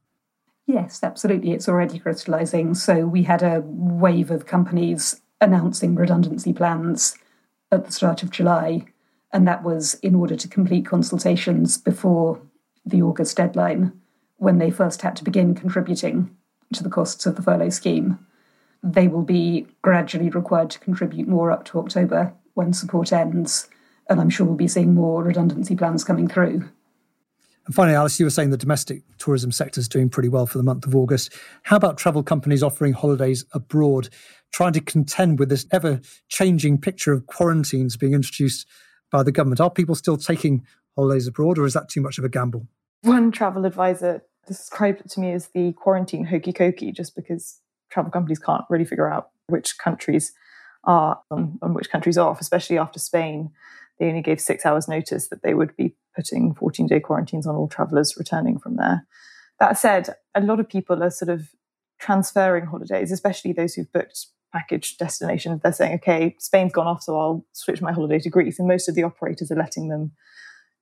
Yes, 0.66 1.02
absolutely. 1.04 1.52
It's 1.52 1.70
already 1.70 2.00
crystallising. 2.00 2.74
So 2.74 3.06
we 3.06 3.24
had 3.24 3.44
a 3.44 3.62
wave 3.66 4.32
of 4.32 4.46
companies 4.46 5.22
announcing 5.44 5.96
redundancy 5.96 6.54
plans 6.54 7.16
at 7.72 7.86
the 7.86 7.92
start 7.92 8.24
of 8.24 8.32
July. 8.32 8.86
And 9.32 9.48
that 9.48 9.64
was 9.64 9.96
in 9.96 10.16
order 10.16 10.36
to 10.36 10.48
complete 10.48 10.86
consultations 10.86 11.78
before 11.78 12.40
the 12.86 13.02
August 13.02 13.38
deadline 13.38 13.94
when 14.38 14.58
they 14.58 14.72
first 14.72 15.02
had 15.02 15.16
to 15.18 15.24
begin 15.24 15.56
contributing 15.56 16.36
to 16.74 16.84
the 16.84 16.90
costs 16.90 17.26
of 17.26 17.36
the 17.36 17.42
furlough 17.42 17.70
scheme 17.70 18.20
they 18.84 19.08
will 19.08 19.24
be 19.24 19.66
gradually 19.82 20.30
required 20.30 20.70
to 20.70 20.80
contribute 20.80 21.28
more 21.28 21.52
up 21.52 21.64
to 21.64 21.80
October 21.80 22.34
when 22.54 22.74
support 22.74 23.14
ends. 23.14 23.70
And 24.10 24.20
I'm 24.20 24.30
sure 24.30 24.46
we'll 24.46 24.56
be 24.56 24.68
seeing 24.68 24.94
more 24.94 25.24
redundancy 25.24 25.76
plans 25.76 26.04
coming 26.04 26.28
through. 26.28 26.70
And 27.66 27.74
finally, 27.74 27.96
Alice, 27.96 28.20
you 28.20 28.26
were 28.26 28.30
saying 28.30 28.50
the 28.50 28.58
domestic 28.58 29.04
tourism 29.18 29.52
sector 29.52 29.80
is 29.80 29.88
doing 29.88 30.10
pretty 30.10 30.28
well 30.30 30.46
for 30.46 30.58
the 30.58 30.64
month 30.64 30.86
of 30.86 30.96
August. 30.96 31.34
How 31.64 31.78
about 31.78 31.98
travel 31.98 32.22
companies 32.22 32.62
offering 32.62 32.94
holidays 32.94 33.46
abroad, 33.54 34.10
trying 34.52 34.74
to 34.74 34.82
contend 34.82 35.40
with 35.40 35.50
this 35.50 35.66
ever 35.72 36.02
changing 36.28 36.80
picture 36.80 37.14
of 37.14 37.26
quarantines 37.26 37.96
being 37.96 38.14
introduced 38.14 38.68
by 39.12 39.24
the 39.24 39.32
government? 39.32 39.62
Are 39.62 39.70
people 39.70 39.96
still 39.96 40.18
taking 40.18 40.66
holidays 40.96 41.26
abroad, 41.26 41.58
or 41.58 41.66
is 41.66 41.74
that 41.74 41.88
too 41.88 42.02
much 42.02 42.18
of 42.18 42.26
a 42.26 42.30
gamble? 42.30 42.68
One 43.02 43.32
travel 43.32 43.66
advisor 43.66 44.24
described 44.46 45.00
it 45.00 45.10
to 45.12 45.22
me 45.22 45.32
as 45.32 45.48
the 45.50 45.72
quarantine 45.74 46.26
hokey 46.26 46.52
cokey, 46.52 46.94
just 46.94 47.16
because 47.16 47.62
travel 47.90 48.12
companies 48.12 48.40
can't 48.40 48.66
really 48.70 48.86
figure 48.86 49.12
out 49.12 49.30
which 49.48 49.78
countries 49.78 50.34
are 50.84 51.22
um, 51.32 51.60
on, 51.62 51.70
on 51.70 51.74
which 51.74 51.90
countries 51.90 52.18
are 52.18 52.30
off, 52.30 52.42
especially 52.42 52.78
after 52.78 53.00
Spain. 53.00 53.52
They 54.00 54.08
only 54.08 54.22
gave 54.22 54.42
six 54.42 54.66
hours 54.66 54.88
notice 54.88 55.30
that 55.30 55.44
they 55.44 55.54
would 55.54 55.76
be 55.76 55.96
putting 56.16 56.54
14 56.56 56.88
day 56.88 57.00
quarantines 57.00 57.48
on 57.48 57.56
all 57.56 57.68
travellers 57.68 58.16
returning 58.18 58.60
from 58.60 58.76
there. 58.78 59.06
That 59.60 59.78
said, 59.78 60.16
a 60.36 60.42
lot 60.42 60.60
of 60.60 60.68
people 60.68 61.04
are 61.04 61.10
sort 61.10 61.30
of 61.30 61.50
transferring 62.00 62.66
holidays, 62.66 63.12
especially 63.12 63.54
those 63.54 63.74
who've 63.74 63.92
booked 63.92 64.28
package 64.52 64.98
destinations. 64.98 65.62
They're 65.62 65.74
saying, 65.74 65.96
okay, 65.96 66.36
Spain's 66.40 66.74
gone 66.74 66.88
off, 66.88 67.04
so 67.04 67.18
I'll 67.18 67.46
switch 67.54 67.82
my 67.82 67.92
holiday 67.92 68.20
to 68.20 68.30
Greece. 68.30 68.60
And 68.60 68.68
most 68.68 68.88
of 68.88 68.96
the 68.96 69.04
operators 69.04 69.52
are 69.52 69.56
letting 69.56 69.90
them 69.90 70.12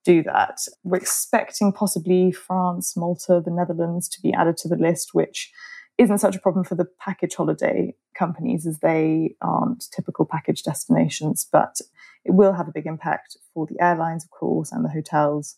do 0.03 0.23
that. 0.23 0.59
We're 0.83 0.97
expecting 0.97 1.71
possibly 1.71 2.31
France, 2.31 2.97
Malta, 2.97 3.41
the 3.43 3.51
Netherlands 3.51 4.09
to 4.09 4.21
be 4.21 4.33
added 4.33 4.57
to 4.57 4.67
the 4.67 4.75
list, 4.75 5.13
which 5.13 5.51
isn't 5.97 6.17
such 6.17 6.35
a 6.35 6.39
problem 6.39 6.65
for 6.65 6.75
the 6.75 6.87
package 6.99 7.35
holiday 7.35 7.95
companies 8.15 8.65
as 8.65 8.79
they 8.79 9.35
aren't 9.41 9.85
typical 9.91 10.25
package 10.25 10.63
destinations, 10.63 11.47
but 11.49 11.79
it 12.25 12.31
will 12.31 12.53
have 12.53 12.67
a 12.67 12.73
big 12.73 12.85
impact 12.85 13.37
for 13.53 13.65
the 13.65 13.79
airlines, 13.81 14.23
of 14.23 14.29
course, 14.31 14.71
and 14.71 14.85
the 14.85 14.89
hotels, 14.89 15.55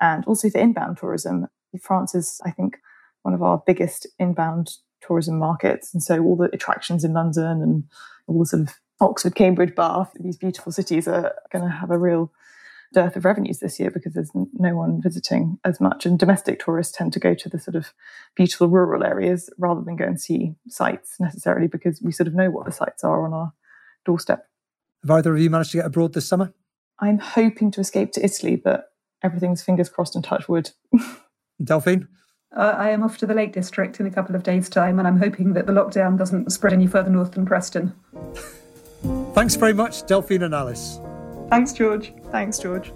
and 0.00 0.24
also 0.26 0.48
for 0.50 0.58
inbound 0.58 0.98
tourism. 0.98 1.46
France 1.82 2.14
is, 2.14 2.40
I 2.44 2.50
think, 2.50 2.78
one 3.22 3.34
of 3.34 3.42
our 3.42 3.62
biggest 3.66 4.06
inbound 4.18 4.70
tourism 5.00 5.38
markets. 5.38 5.92
And 5.92 6.02
so 6.02 6.22
all 6.22 6.36
the 6.36 6.50
attractions 6.52 7.04
in 7.04 7.12
London 7.12 7.62
and 7.62 7.84
all 8.26 8.38
the 8.38 8.46
sort 8.46 8.62
of 8.62 8.74
Oxford, 9.00 9.34
Cambridge, 9.34 9.74
Bath, 9.74 10.12
these 10.18 10.36
beautiful 10.36 10.72
cities 10.72 11.06
are 11.06 11.34
going 11.52 11.64
to 11.64 11.70
have 11.70 11.90
a 11.90 11.98
real 11.98 12.32
dearth 12.92 13.16
of 13.16 13.24
revenues 13.24 13.58
this 13.58 13.78
year 13.78 13.90
because 13.90 14.14
there's 14.14 14.30
no 14.34 14.74
one 14.74 15.00
visiting 15.02 15.58
as 15.64 15.80
much. 15.80 16.06
And 16.06 16.18
domestic 16.18 16.64
tourists 16.64 16.96
tend 16.96 17.12
to 17.12 17.20
go 17.20 17.34
to 17.34 17.48
the 17.48 17.58
sort 17.58 17.76
of 17.76 17.92
beautiful 18.34 18.68
rural 18.68 19.04
areas 19.04 19.50
rather 19.58 19.82
than 19.82 19.96
go 19.96 20.04
and 20.04 20.20
see 20.20 20.54
sites 20.68 21.16
necessarily 21.20 21.66
because 21.66 22.00
we 22.02 22.12
sort 22.12 22.26
of 22.26 22.34
know 22.34 22.50
what 22.50 22.64
the 22.64 22.72
sites 22.72 23.04
are 23.04 23.24
on 23.24 23.34
our 23.34 23.52
doorstep. 24.04 24.46
Have 25.02 25.10
either 25.10 25.34
of 25.34 25.40
you 25.40 25.50
managed 25.50 25.72
to 25.72 25.78
get 25.78 25.86
abroad 25.86 26.12
this 26.12 26.28
summer? 26.28 26.52
I'm 26.98 27.18
hoping 27.18 27.70
to 27.72 27.80
escape 27.80 28.12
to 28.12 28.24
Italy, 28.24 28.56
but 28.56 28.92
everything's 29.22 29.62
fingers 29.62 29.88
crossed 29.88 30.16
and 30.16 30.24
touch 30.24 30.48
wood. 30.48 30.70
Delphine? 31.62 32.08
Uh, 32.56 32.74
I 32.76 32.90
am 32.90 33.02
off 33.02 33.18
to 33.18 33.26
the 33.26 33.34
Lake 33.34 33.52
District 33.52 34.00
in 34.00 34.06
a 34.06 34.10
couple 34.10 34.34
of 34.34 34.42
days' 34.42 34.68
time, 34.68 34.98
and 34.98 35.06
I'm 35.06 35.18
hoping 35.18 35.52
that 35.52 35.66
the 35.66 35.72
lockdown 35.72 36.18
doesn't 36.18 36.50
spread 36.50 36.72
any 36.72 36.86
further 36.86 37.10
north 37.10 37.32
than 37.32 37.46
Preston. 37.46 37.92
Thanks 39.34 39.54
very 39.54 39.74
much, 39.74 40.06
Delphine 40.06 40.42
and 40.42 40.54
Alice. 40.54 40.98
Thanks, 41.50 41.72
George. 41.72 42.12
Thanks, 42.32 42.58
George. 42.58 42.92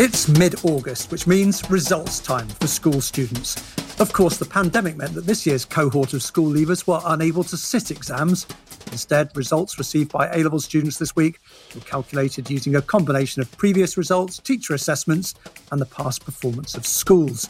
It's 0.00 0.28
mid 0.28 0.64
August, 0.64 1.10
which 1.10 1.26
means 1.26 1.68
results 1.68 2.20
time 2.20 2.46
for 2.48 2.68
school 2.68 3.00
students. 3.00 3.56
Of 4.00 4.12
course, 4.12 4.36
the 4.36 4.44
pandemic 4.44 4.96
meant 4.96 5.14
that 5.14 5.26
this 5.26 5.44
year's 5.44 5.64
cohort 5.64 6.14
of 6.14 6.22
school 6.22 6.52
leavers 6.52 6.86
were 6.86 7.00
unable 7.04 7.42
to 7.42 7.56
sit 7.56 7.90
exams. 7.90 8.46
Instead, 8.92 9.36
results 9.36 9.76
received 9.76 10.12
by 10.12 10.28
A 10.28 10.44
level 10.44 10.60
students 10.60 10.98
this 10.98 11.16
week 11.16 11.40
were 11.74 11.80
calculated 11.80 12.48
using 12.48 12.76
a 12.76 12.82
combination 12.82 13.42
of 13.42 13.50
previous 13.56 13.96
results, 13.96 14.38
teacher 14.38 14.72
assessments, 14.72 15.34
and 15.72 15.80
the 15.80 15.86
past 15.86 16.24
performance 16.24 16.76
of 16.76 16.86
schools. 16.86 17.48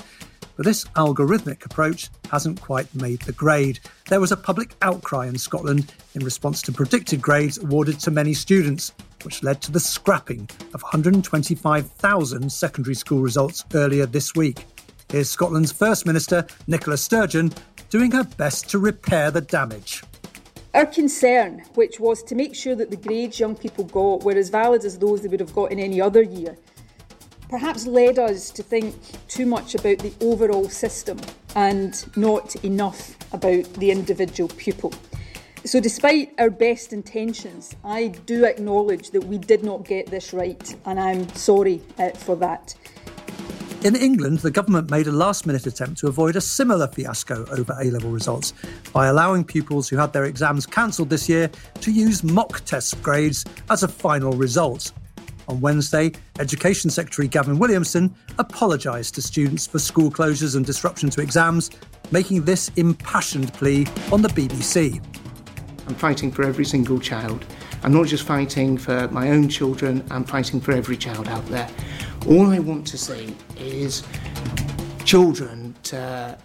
But 0.57 0.65
this 0.65 0.85
algorithmic 0.97 1.67
approach 1.67 2.09
hasn't 2.31 2.63
quite 2.63 2.93
made 2.95 3.21
the 3.21 3.33
grade. 3.33 3.79
There 4.09 4.21
was 4.21 4.33
a 4.33 4.37
public 4.37 4.75
outcry 4.81 5.27
in 5.27 5.37
Scotland 5.37 5.93
in 6.15 6.25
response 6.25 6.63
to 6.63 6.73
predicted 6.73 7.21
grades 7.21 7.59
awarded 7.59 8.01
to 8.01 8.11
many 8.11 8.33
students, 8.33 8.95
which 9.23 9.43
led 9.43 9.61
to 9.63 9.71
the 9.71 9.81
scrapping 9.81 10.49
of 10.73 10.81
125,000 10.81 12.51
secondary 12.51 12.95
school 12.95 13.21
results 13.21 13.67
earlier 13.75 14.07
this 14.07 14.35
week. 14.35 14.65
Here's 15.11 15.31
Scotland's 15.31 15.73
First 15.73 16.05
Minister, 16.05 16.47
Nicola 16.67 16.99
Sturgeon, 16.99 17.51
doing 17.89 18.11
her 18.11 18.25
best 18.25 18.69
to 18.69 18.79
repair 18.79 19.31
the 19.31 19.41
damage. 19.41 20.03
Our 20.75 20.85
concern, 20.85 21.65
which 21.77 21.99
was 21.99 22.23
to 22.25 22.35
make 22.35 22.55
sure 22.55 22.75
that 22.75 22.91
the 22.91 22.97
grades 22.99 23.41
young 23.41 23.57
people 23.57 23.85
got 23.85 24.23
were 24.23 24.37
as 24.37 24.51
valid 24.51 24.85
as 24.85 24.99
those 24.99 25.23
they 25.23 25.29
would 25.29 25.41
have 25.41 25.55
got 25.55 25.73
in 25.73 25.79
any 25.79 25.99
other 25.99 26.21
year, 26.21 26.59
perhaps 27.49 27.87
led 27.87 28.19
us 28.19 28.51
to 28.51 28.63
think 28.63 28.95
too 29.29 29.47
much 29.47 29.75
about 29.75 29.99
the 30.01 30.13
overall 30.21 30.69
system 30.69 31.19
and 31.57 32.05
not 32.15 32.55
enough 32.63 33.17
about 33.33 33.65
the 33.75 33.91
individual 33.91 34.51
pupil. 34.59 34.93
So, 35.65 35.81
despite 35.81 36.35
our 36.39 36.51
best 36.51 36.93
intentions, 36.93 37.75
I 37.83 38.09
do 38.09 38.45
acknowledge 38.45 39.11
that 39.11 39.25
we 39.25 39.39
did 39.39 39.65
not 39.65 39.85
get 39.85 40.07
this 40.07 40.35
right, 40.35 40.77
and 40.85 41.01
I'm 41.01 41.29
sorry 41.31 41.83
uh, 41.99 42.11
for 42.11 42.37
that. 42.37 42.75
In 43.85 43.95
England, 43.95 44.41
the 44.41 44.51
government 44.51 44.91
made 44.91 45.07
a 45.07 45.13
last 45.13 45.47
minute 45.47 45.65
attempt 45.65 46.01
to 46.01 46.09
avoid 46.09 46.35
a 46.35 46.41
similar 46.41 46.89
fiasco 46.89 47.47
over 47.53 47.77
A 47.81 47.85
level 47.93 48.11
results 48.11 48.53
by 48.93 49.07
allowing 49.07 49.45
pupils 49.45 49.89
who 49.89 49.97
had 49.97 50.13
their 50.13 50.25
exams 50.25 50.67
cancelled 50.67 51.11
this 51.11 51.29
year 51.29 51.49
to 51.83 51.93
use 51.93 52.25
mock 52.25 52.65
test 52.65 53.01
grades 53.05 53.45
as 53.71 53.85
a 53.85 53.89
final 53.89 54.33
result. 54.33 54.91
On 55.47 55.61
Wednesday, 55.61 56.11
Education 56.41 56.91
Secretary 56.91 57.29
Gavin 57.29 57.57
Williamson 57.57 58.13
apologised 58.41 59.15
to 59.15 59.23
students 59.23 59.69
for 59.69 59.79
school 59.79 60.11
closures 60.11 60.57
and 60.57 60.67
disruption 60.67 61.09
to 61.11 61.23
exams, 61.23 61.71
making 62.11 62.45
this 62.45 62.73
impassioned 62.75 63.55
plea 63.55 63.87
on 64.11 64.23
the 64.23 64.29
BBC. 64.29 65.01
I'm 65.87 65.95
fighting 65.95 66.33
for 66.33 66.43
every 66.43 66.65
single 66.65 66.99
child. 66.99 67.47
I'm 67.85 67.93
not 67.93 68.09
just 68.09 68.25
fighting 68.25 68.77
for 68.77 69.07
my 69.13 69.31
own 69.31 69.49
children, 69.49 70.05
I'm 70.11 70.25
fighting 70.25 70.61
for 70.61 70.73
every 70.73 70.97
child 70.97 71.29
out 71.29 71.47
there. 71.47 71.71
All 72.29 72.51
I 72.51 72.59
want 72.59 72.87
to 72.89 72.99
see 72.99 73.35
is 73.57 74.03
children 75.07 75.75
to 75.85 76.37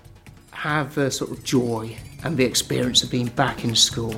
have 0.52 0.96
the 0.96 1.12
sort 1.12 1.32
of 1.32 1.44
joy 1.44 1.94
and 2.24 2.38
the 2.38 2.46
experience 2.46 3.04
of 3.04 3.12
being 3.12 3.28
back 3.28 3.66
in 3.66 3.76
school. 3.76 4.16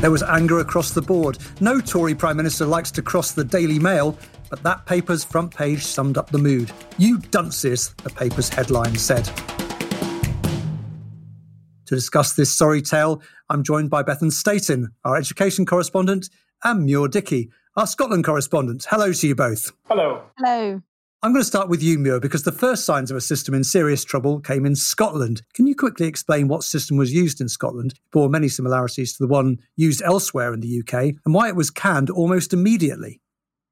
There 0.00 0.10
was 0.10 0.22
anger 0.22 0.60
across 0.60 0.92
the 0.92 1.02
board. 1.02 1.36
No 1.60 1.82
Tory 1.82 2.14
Prime 2.14 2.38
Minister 2.38 2.64
likes 2.64 2.90
to 2.92 3.02
cross 3.02 3.32
the 3.32 3.44
Daily 3.44 3.78
Mail, 3.78 4.16
but 4.48 4.62
that 4.62 4.86
paper's 4.86 5.22
front 5.22 5.54
page 5.54 5.84
summed 5.84 6.16
up 6.16 6.30
the 6.30 6.38
mood. 6.38 6.72
You 6.96 7.18
dunces, 7.18 7.92
the 8.02 8.08
paper's 8.08 8.48
headline 8.48 8.96
said. 8.96 9.26
To 11.84 11.94
discuss 11.94 12.32
this 12.32 12.56
sorry 12.56 12.80
tale, 12.80 13.20
I'm 13.50 13.62
joined 13.62 13.90
by 13.90 14.02
Bethan 14.02 14.32
Staton, 14.32 14.94
our 15.04 15.16
education 15.16 15.66
correspondent, 15.66 16.30
and 16.64 16.86
Mure 16.86 17.08
Dickie, 17.08 17.50
our 17.80 17.86
Scotland 17.86 18.24
correspondent. 18.24 18.86
Hello 18.90 19.10
to 19.10 19.26
you 19.26 19.34
both. 19.34 19.72
Hello. 19.86 20.22
Hello. 20.36 20.82
I'm 21.22 21.32
going 21.32 21.40
to 21.40 21.46
start 21.46 21.70
with 21.70 21.82
you, 21.82 21.98
Mure, 21.98 22.20
because 22.20 22.42
the 22.42 22.52
first 22.52 22.84
signs 22.84 23.10
of 23.10 23.16
a 23.16 23.22
system 23.22 23.54
in 23.54 23.64
serious 23.64 24.04
trouble 24.04 24.38
came 24.40 24.66
in 24.66 24.76
Scotland. 24.76 25.40
Can 25.54 25.66
you 25.66 25.74
quickly 25.74 26.06
explain 26.06 26.46
what 26.46 26.62
system 26.62 26.98
was 26.98 27.14
used 27.14 27.40
in 27.40 27.48
Scotland, 27.48 27.94
bore 28.12 28.28
many 28.28 28.48
similarities 28.48 29.16
to 29.16 29.22
the 29.22 29.32
one 29.32 29.60
used 29.76 30.02
elsewhere 30.02 30.52
in 30.52 30.60
the 30.60 30.80
UK, 30.80 31.14
and 31.24 31.32
why 31.32 31.48
it 31.48 31.56
was 31.56 31.70
canned 31.70 32.10
almost 32.10 32.52
immediately? 32.52 33.22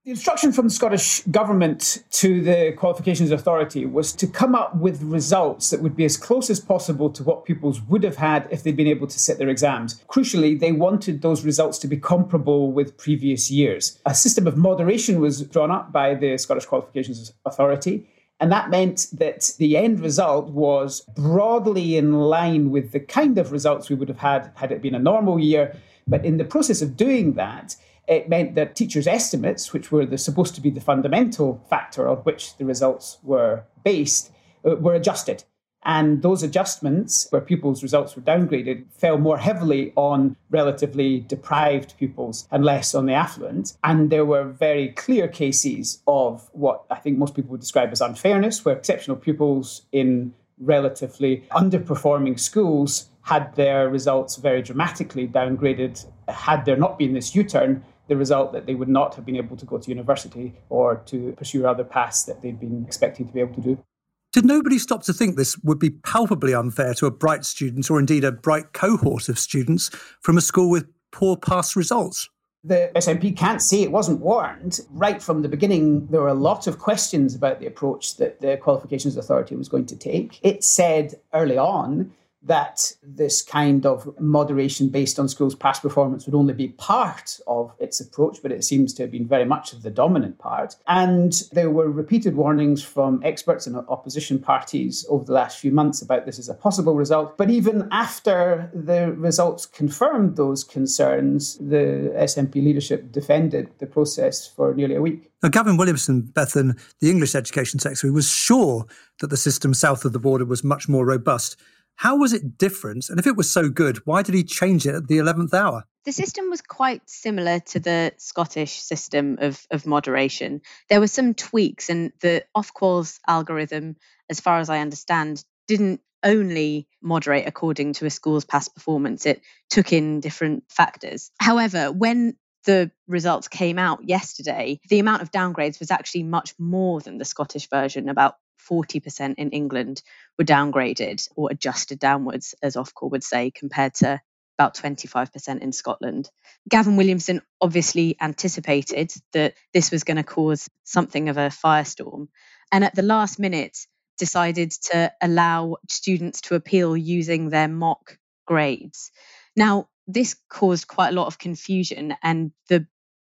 The 0.09 0.13
instruction 0.13 0.53
from 0.53 0.69
the 0.69 0.73
Scottish 0.73 1.21
Government 1.25 2.03
to 2.13 2.41
the 2.41 2.73
Qualifications 2.79 3.31
Authority 3.31 3.85
was 3.85 4.11
to 4.15 4.27
come 4.27 4.55
up 4.55 4.75
with 4.75 5.03
results 5.03 5.69
that 5.69 5.83
would 5.83 5.95
be 5.95 6.07
as 6.07 6.17
close 6.17 6.49
as 6.49 6.61
possible 6.61 7.11
to 7.11 7.23
what 7.23 7.45
pupils 7.45 7.83
would 7.83 8.05
have 8.05 8.17
had 8.17 8.49
if 8.51 8.63
they'd 8.63 8.75
been 8.75 8.87
able 8.87 9.07
to 9.07 9.19
sit 9.19 9.37
their 9.37 9.51
exams. 9.51 10.03
Crucially, 10.09 10.59
they 10.59 10.73
wanted 10.73 11.21
those 11.21 11.45
results 11.45 11.77
to 11.81 11.87
be 11.87 11.99
comparable 11.99 12.73
with 12.73 12.97
previous 12.97 13.51
years. 13.51 13.99
A 14.07 14.15
system 14.15 14.47
of 14.47 14.57
moderation 14.57 15.21
was 15.21 15.43
drawn 15.43 15.71
up 15.71 15.93
by 15.93 16.15
the 16.15 16.39
Scottish 16.39 16.65
Qualifications 16.65 17.35
Authority. 17.45 18.09
And 18.41 18.51
that 18.51 18.71
meant 18.71 19.09
that 19.13 19.53
the 19.59 19.77
end 19.77 20.01
result 20.01 20.49
was 20.49 21.03
broadly 21.17 21.99
in 21.99 22.15
line 22.15 22.71
with 22.71 22.93
the 22.93 23.01
kind 23.01 23.37
of 23.37 23.53
results 23.53 23.91
we 23.91 23.97
would 23.97 24.09
have 24.09 24.21
had 24.21 24.53
had 24.55 24.73
it 24.73 24.81
been 24.81 24.95
a 24.95 24.99
normal 24.99 25.39
year. 25.39 25.77
But 26.07 26.25
in 26.25 26.39
the 26.39 26.47
process 26.47 26.81
of 26.81 26.97
doing 26.97 27.35
that, 27.35 27.77
it 28.09 28.29
meant 28.29 28.55
that 28.55 28.75
teachers' 28.75 29.07
estimates, 29.07 29.73
which 29.73 29.93
were 29.93 30.07
the, 30.07 30.19
supposed 30.19 30.55
to 30.55 30.61
be 30.61 30.71
the 30.71 30.81
fundamental 30.81 31.63
factor 31.69 32.09
on 32.09 32.17
which 32.19 32.57
the 32.57 32.65
results 32.65 33.19
were 33.23 33.65
based, 33.85 34.33
uh, 34.65 34.77
were 34.77 34.95
adjusted. 34.95 35.45
And 35.85 36.23
those 36.23 36.43
adjustments, 36.43 37.29
where 37.31 37.41
pupils' 37.41 37.83
results 37.83 38.17
were 38.17 38.23
downgraded, 38.23 38.87
fell 38.91 39.17
more 39.17 39.39
heavily 39.39 39.93
on 39.95 40.37
relatively 40.51 41.21
deprived 41.21 41.97
pupils 41.99 42.49
and 42.51 42.65
less 42.65 42.95
on 42.95 43.07
the 43.07 43.13
affluent. 43.13 43.77
And 43.85 44.11
there 44.11 44.25
were 44.25 44.45
very 44.45 44.89
clear 44.89 45.29
cases 45.29 46.03
of 46.07 46.49
what 46.53 46.85
I 46.91 46.97
think 46.97 47.17
most 47.17 47.35
people 47.35 47.53
would 47.53 47.61
describe 47.61 47.91
as 47.93 48.01
unfairness, 48.01 48.65
where 48.65 48.77
exceptional 48.77 49.17
pupils 49.17 49.83
in 49.93 50.35
relatively 50.59 51.45
underperforming 51.53 52.41
schools 52.41 53.09
had 53.23 53.55
their 53.55 53.89
results 53.89 54.37
very 54.37 54.63
dramatically 54.63 55.29
downgraded. 55.29 56.05
Had 56.29 56.65
there 56.65 56.77
not 56.77 56.99
been 56.99 57.13
this 57.13 57.35
U 57.35 57.45
turn, 57.45 57.85
the 58.09 58.17
result 58.17 58.53
that 58.53 58.67
they 58.67 58.75
would 58.75 58.89
not 58.89 59.15
have 59.15 59.25
been 59.25 59.37
able 59.37 59.57
to 59.57 59.65
go 59.65 59.79
to 59.79 59.89
university 59.89 60.55
or 60.69 60.97
to 61.07 61.33
pursue 61.33 61.67
other 61.67 61.85
paths 61.85 62.25
that 62.25 62.43
they'd 62.43 62.59
been 62.59 62.85
expecting 62.87 63.27
to 63.27 63.33
be 63.33 63.41
able 63.41 63.55
to 63.55 63.61
do. 63.61 63.85
Did 64.33 64.45
nobody 64.45 64.79
stop 64.79 65.03
to 65.05 65.13
think 65.13 65.37
this 65.37 65.59
would 65.59 65.79
be 65.79 65.91
palpably 65.91 66.55
unfair 66.55 66.95
to 66.95 67.07
a 67.07 67.11
bright 67.11 67.45
student 67.45 67.91
or 67.91 67.99
indeed 67.99 68.25
a 68.25 68.33
bright 68.33 68.73
cohort 68.73 69.29
of 69.29 69.39
students 69.39 69.89
from 70.21 70.37
a 70.37 70.41
school 70.41 70.71
with 70.71 70.87
poor 71.13 71.37
past 71.37 71.77
results? 71.77 72.29
The 72.65 72.91
SNP 72.97 73.37
can't 73.37 73.63
say 73.63 73.83
it 73.83 73.93
wasn't 73.93 74.21
warned. 74.21 74.81
Right 74.91 75.23
from 75.23 75.43
the 75.43 75.49
beginning, 75.49 76.07
there 76.09 76.21
were 76.21 76.29
a 76.29 76.35
lot 76.35 76.67
of 76.67 76.79
questions 76.79 77.35
about 77.35 77.61
the 77.61 77.67
approach 77.67 78.17
that 78.17 78.41
the 78.41 78.57
Qualifications 78.57 79.17
Authority 79.17 79.55
was 79.55 79.69
going 79.69 79.87
to 79.87 79.97
take. 79.97 80.41
It 80.43 80.65
said 80.65 81.15
early 81.33 81.57
on 81.57 82.13
that 82.49 82.93
this 83.03 83.41
kind 83.43 83.87
of 83.87 84.19
moderation 84.21 84.89
based 84.89 85.19
on 85.19 85.29
schools' 85.29 85.55
past 85.55 85.83
performance 85.83 86.27
would 86.27 86.35
only 86.35 86.55
be 86.55 86.69
part 86.69 87.39
of 87.47 87.73
its 87.79 88.01
approach, 88.01 88.39
but 88.43 88.51
it 88.51 88.65
seems 88.65 88.93
to 88.95 89.03
have 89.03 89.11
been 89.11 89.29
very 89.29 89.45
much 89.45 89.71
the 89.71 89.91
dominant 89.91 90.39
part. 90.39 90.75
And 90.87 91.33
there 91.53 91.71
were 91.71 91.91
repeated 91.91 92.35
warnings 92.35 92.83
from 92.83 93.21
experts 93.25 93.67
and 93.67 93.77
opposition 93.89 94.39
parties 94.39 95.07
over 95.09 95.25
the 95.25 95.33
last 95.33 95.59
few 95.59 95.71
months 95.71 96.03
about 96.03 96.27
this 96.27 96.39
as 96.39 96.49
a 96.49 96.55
possible 96.55 96.95
result. 96.95 97.37
But 97.37 97.51
even 97.51 97.89
after 97.93 98.71
the 98.75 99.13
results 99.13 99.67
confirmed 99.67 100.37
those 100.37 100.65
concerns, 100.65 101.59
the 101.59 102.13
SNP 102.17 102.55
leadership 102.55 103.13
defended 103.13 103.71
the 103.79 103.87
process 103.87 104.47
for 104.47 104.75
nearly 104.75 104.97
a 104.97 105.03
week. 105.03 105.31
Now, 105.43 105.51
Gavin 105.51 105.77
Williamson, 105.77 106.23
Bethan, 106.23 106.79
the 107.01 107.11
English 107.11 107.35
Education 107.35 107.79
Secretary, 107.79 108.11
was 108.11 108.29
sure 108.29 108.87
that 109.21 109.29
the 109.29 109.37
system 109.37 109.75
south 109.75 110.05
of 110.05 110.13
the 110.13 110.19
border 110.19 110.45
was 110.45 110.65
much 110.65 110.89
more 110.89 111.07
robust. 111.07 111.57
How 111.99 112.17
was 112.17 112.33
it 112.33 112.57
different? 112.59 113.11
And 113.11 113.19
if 113.19 113.27
it 113.27 113.37
was 113.37 113.51
so 113.51 113.69
good, 113.69 113.99
why 114.07 114.23
did 114.23 114.35
he 114.35 114.45
change 114.45 114.87
it 114.87 114.95
at 114.95 115.09
the 115.09 115.19
11th 115.19 115.53
hour? 115.53 115.83
The 116.05 116.13
system 116.13 116.49
was 116.49 116.63
quite 116.63 117.03
similar 117.07 117.59
to 117.59 117.81
the 117.81 118.13
Scottish 118.19 118.81
system 118.81 119.37
of, 119.41 119.67
of 119.73 119.85
moderation. 119.85 120.61
There 120.89 121.01
were 121.01 121.09
some 121.09 121.35
tweaks, 121.35 121.91
and 121.91 122.13
the 122.21 122.45
Ofqual's 122.57 123.19
algorithm, 123.27 123.97
as 124.31 124.39
far 124.39 124.61
as 124.61 124.71
I 124.71 124.79
understand, 124.79 125.43
didn't 125.67 126.01
only 126.23 126.87
moderate 127.03 127.49
according 127.49 127.95
to 127.95 128.07
a 128.07 128.11
school's 128.11 128.45
past 128.45 128.77
performance, 128.77 129.27
it 129.27 129.43
took 129.69 129.93
in 129.93 130.21
different 130.21 130.65
factors. 130.69 131.33
However, 131.41 131.91
when 131.91 132.37
the 132.65 132.93
results 133.09 133.49
came 133.49 133.79
out 133.79 134.09
yesterday, 134.09 134.79
the 134.89 135.01
amount 135.01 135.23
of 135.23 135.33
downgrades 135.33 135.81
was 135.81 135.91
actually 135.91 136.23
much 136.23 136.55
more 136.61 137.01
than 137.01 137.19
the 137.19 137.25
Scottish 137.25 137.69
version, 137.69 138.09
about 138.09 138.37
40% 138.71 139.35
in 139.39 139.51
England 139.51 140.03
were 140.39 140.45
downgraded 140.45 141.29
or 141.37 141.51
adjusted 141.51 141.99
downwards, 141.99 142.55
as 142.63 142.77
Ofqual 142.77 143.11
would 143.11 143.25
say, 143.25 143.51
compared 143.51 143.95
to 143.95 144.21
about 144.59 144.75
25% 144.75 145.61
in 145.61 145.73
Scotland. 145.73 146.29
Gavin 146.69 146.97
Williamson 146.97 147.43
obviously 147.61 148.17
anticipated 148.21 149.13
that 149.33 149.55
this 149.73 149.91
was 149.93 150.05
going 150.05 150.17
to 150.17 150.25
cause 150.25 150.69
something 150.85 151.29
of 151.29 151.37
a 151.37 151.49
firestorm, 151.49 152.29
and 152.73 152.85
at 152.85 152.95
the 152.95 153.03
last 153.03 153.39
minute 153.39 153.79
decided 154.19 154.73
to 154.73 155.13
allow 155.23 155.77
students 155.89 156.41
to 156.41 156.57
appeal 156.57 156.97
using 156.97 157.51
their 157.51 157.69
mock 157.69 158.19
grades. 158.47 159.13
Now, 159.55 159.89
this 160.09 160.37
caused 160.49 160.89
quite 160.89 161.11
a 161.11 161.15
lot 161.15 161.29
of 161.29 161.39
confusion, 161.39 162.17
and 162.23 162.51
the 162.69 162.87